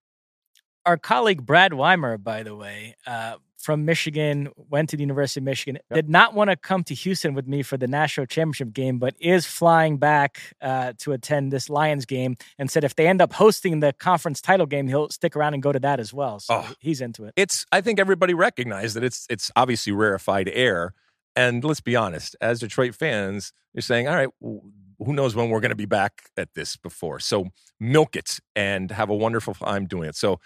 [0.87, 5.45] Our colleague Brad Weimer, by the way, uh, from Michigan, went to the University of
[5.45, 5.95] Michigan, yep.
[5.95, 9.15] did not want to come to Houston with me for the national championship game, but
[9.21, 13.33] is flying back uh, to attend this Lions game and said if they end up
[13.33, 16.41] hosting the conference title game, he'll stick around and go to that as well.
[16.41, 17.35] So oh, he's into it.
[17.37, 20.95] It's I think everybody recognized that it's it's obviously rarefied air.
[21.37, 25.61] And let's be honest, as Detroit fans, you're saying, all right, who knows when we're
[25.61, 27.21] going to be back at this before.
[27.21, 30.17] So milk it and have a wonderful time doing it.
[30.17, 30.41] So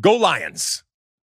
[0.00, 0.84] go Lions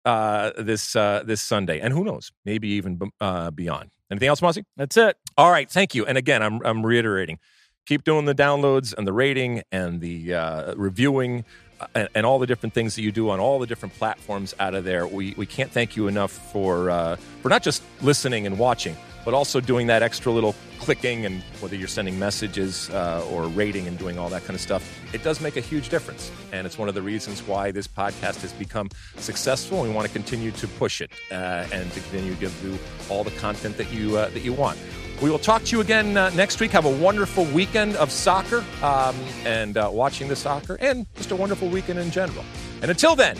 [0.05, 3.89] uh, this uh, this Sunday, and who knows, maybe even uh, beyond.
[4.11, 4.59] Anything else, Mosse?
[4.77, 5.17] That's it.
[5.37, 6.05] All right, thank you.
[6.05, 7.39] And again, I'm I'm reiterating,
[7.85, 11.45] keep doing the downloads and the rating and the uh, reviewing.
[11.79, 14.53] Uh, and, and, all the different things that you do on all the different platforms
[14.59, 18.45] out of there, we, we can't thank you enough for uh, for not just listening
[18.45, 23.25] and watching, but also doing that extra little clicking and whether you're sending messages uh,
[23.31, 26.31] or rating and doing all that kind of stuff, it does make a huge difference.
[26.51, 29.81] And it's one of the reasons why this podcast has become successful.
[29.81, 32.77] We want to continue to push it uh, and to continue to give you
[33.09, 34.77] all the content that you uh, that you want.
[35.21, 36.71] We will talk to you again uh, next week.
[36.71, 41.35] Have a wonderful weekend of soccer um, and uh, watching the soccer, and just a
[41.35, 42.43] wonderful weekend in general.
[42.81, 43.37] And until then,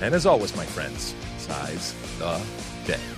[0.00, 2.40] and as always, my friends, size the
[2.86, 3.17] day.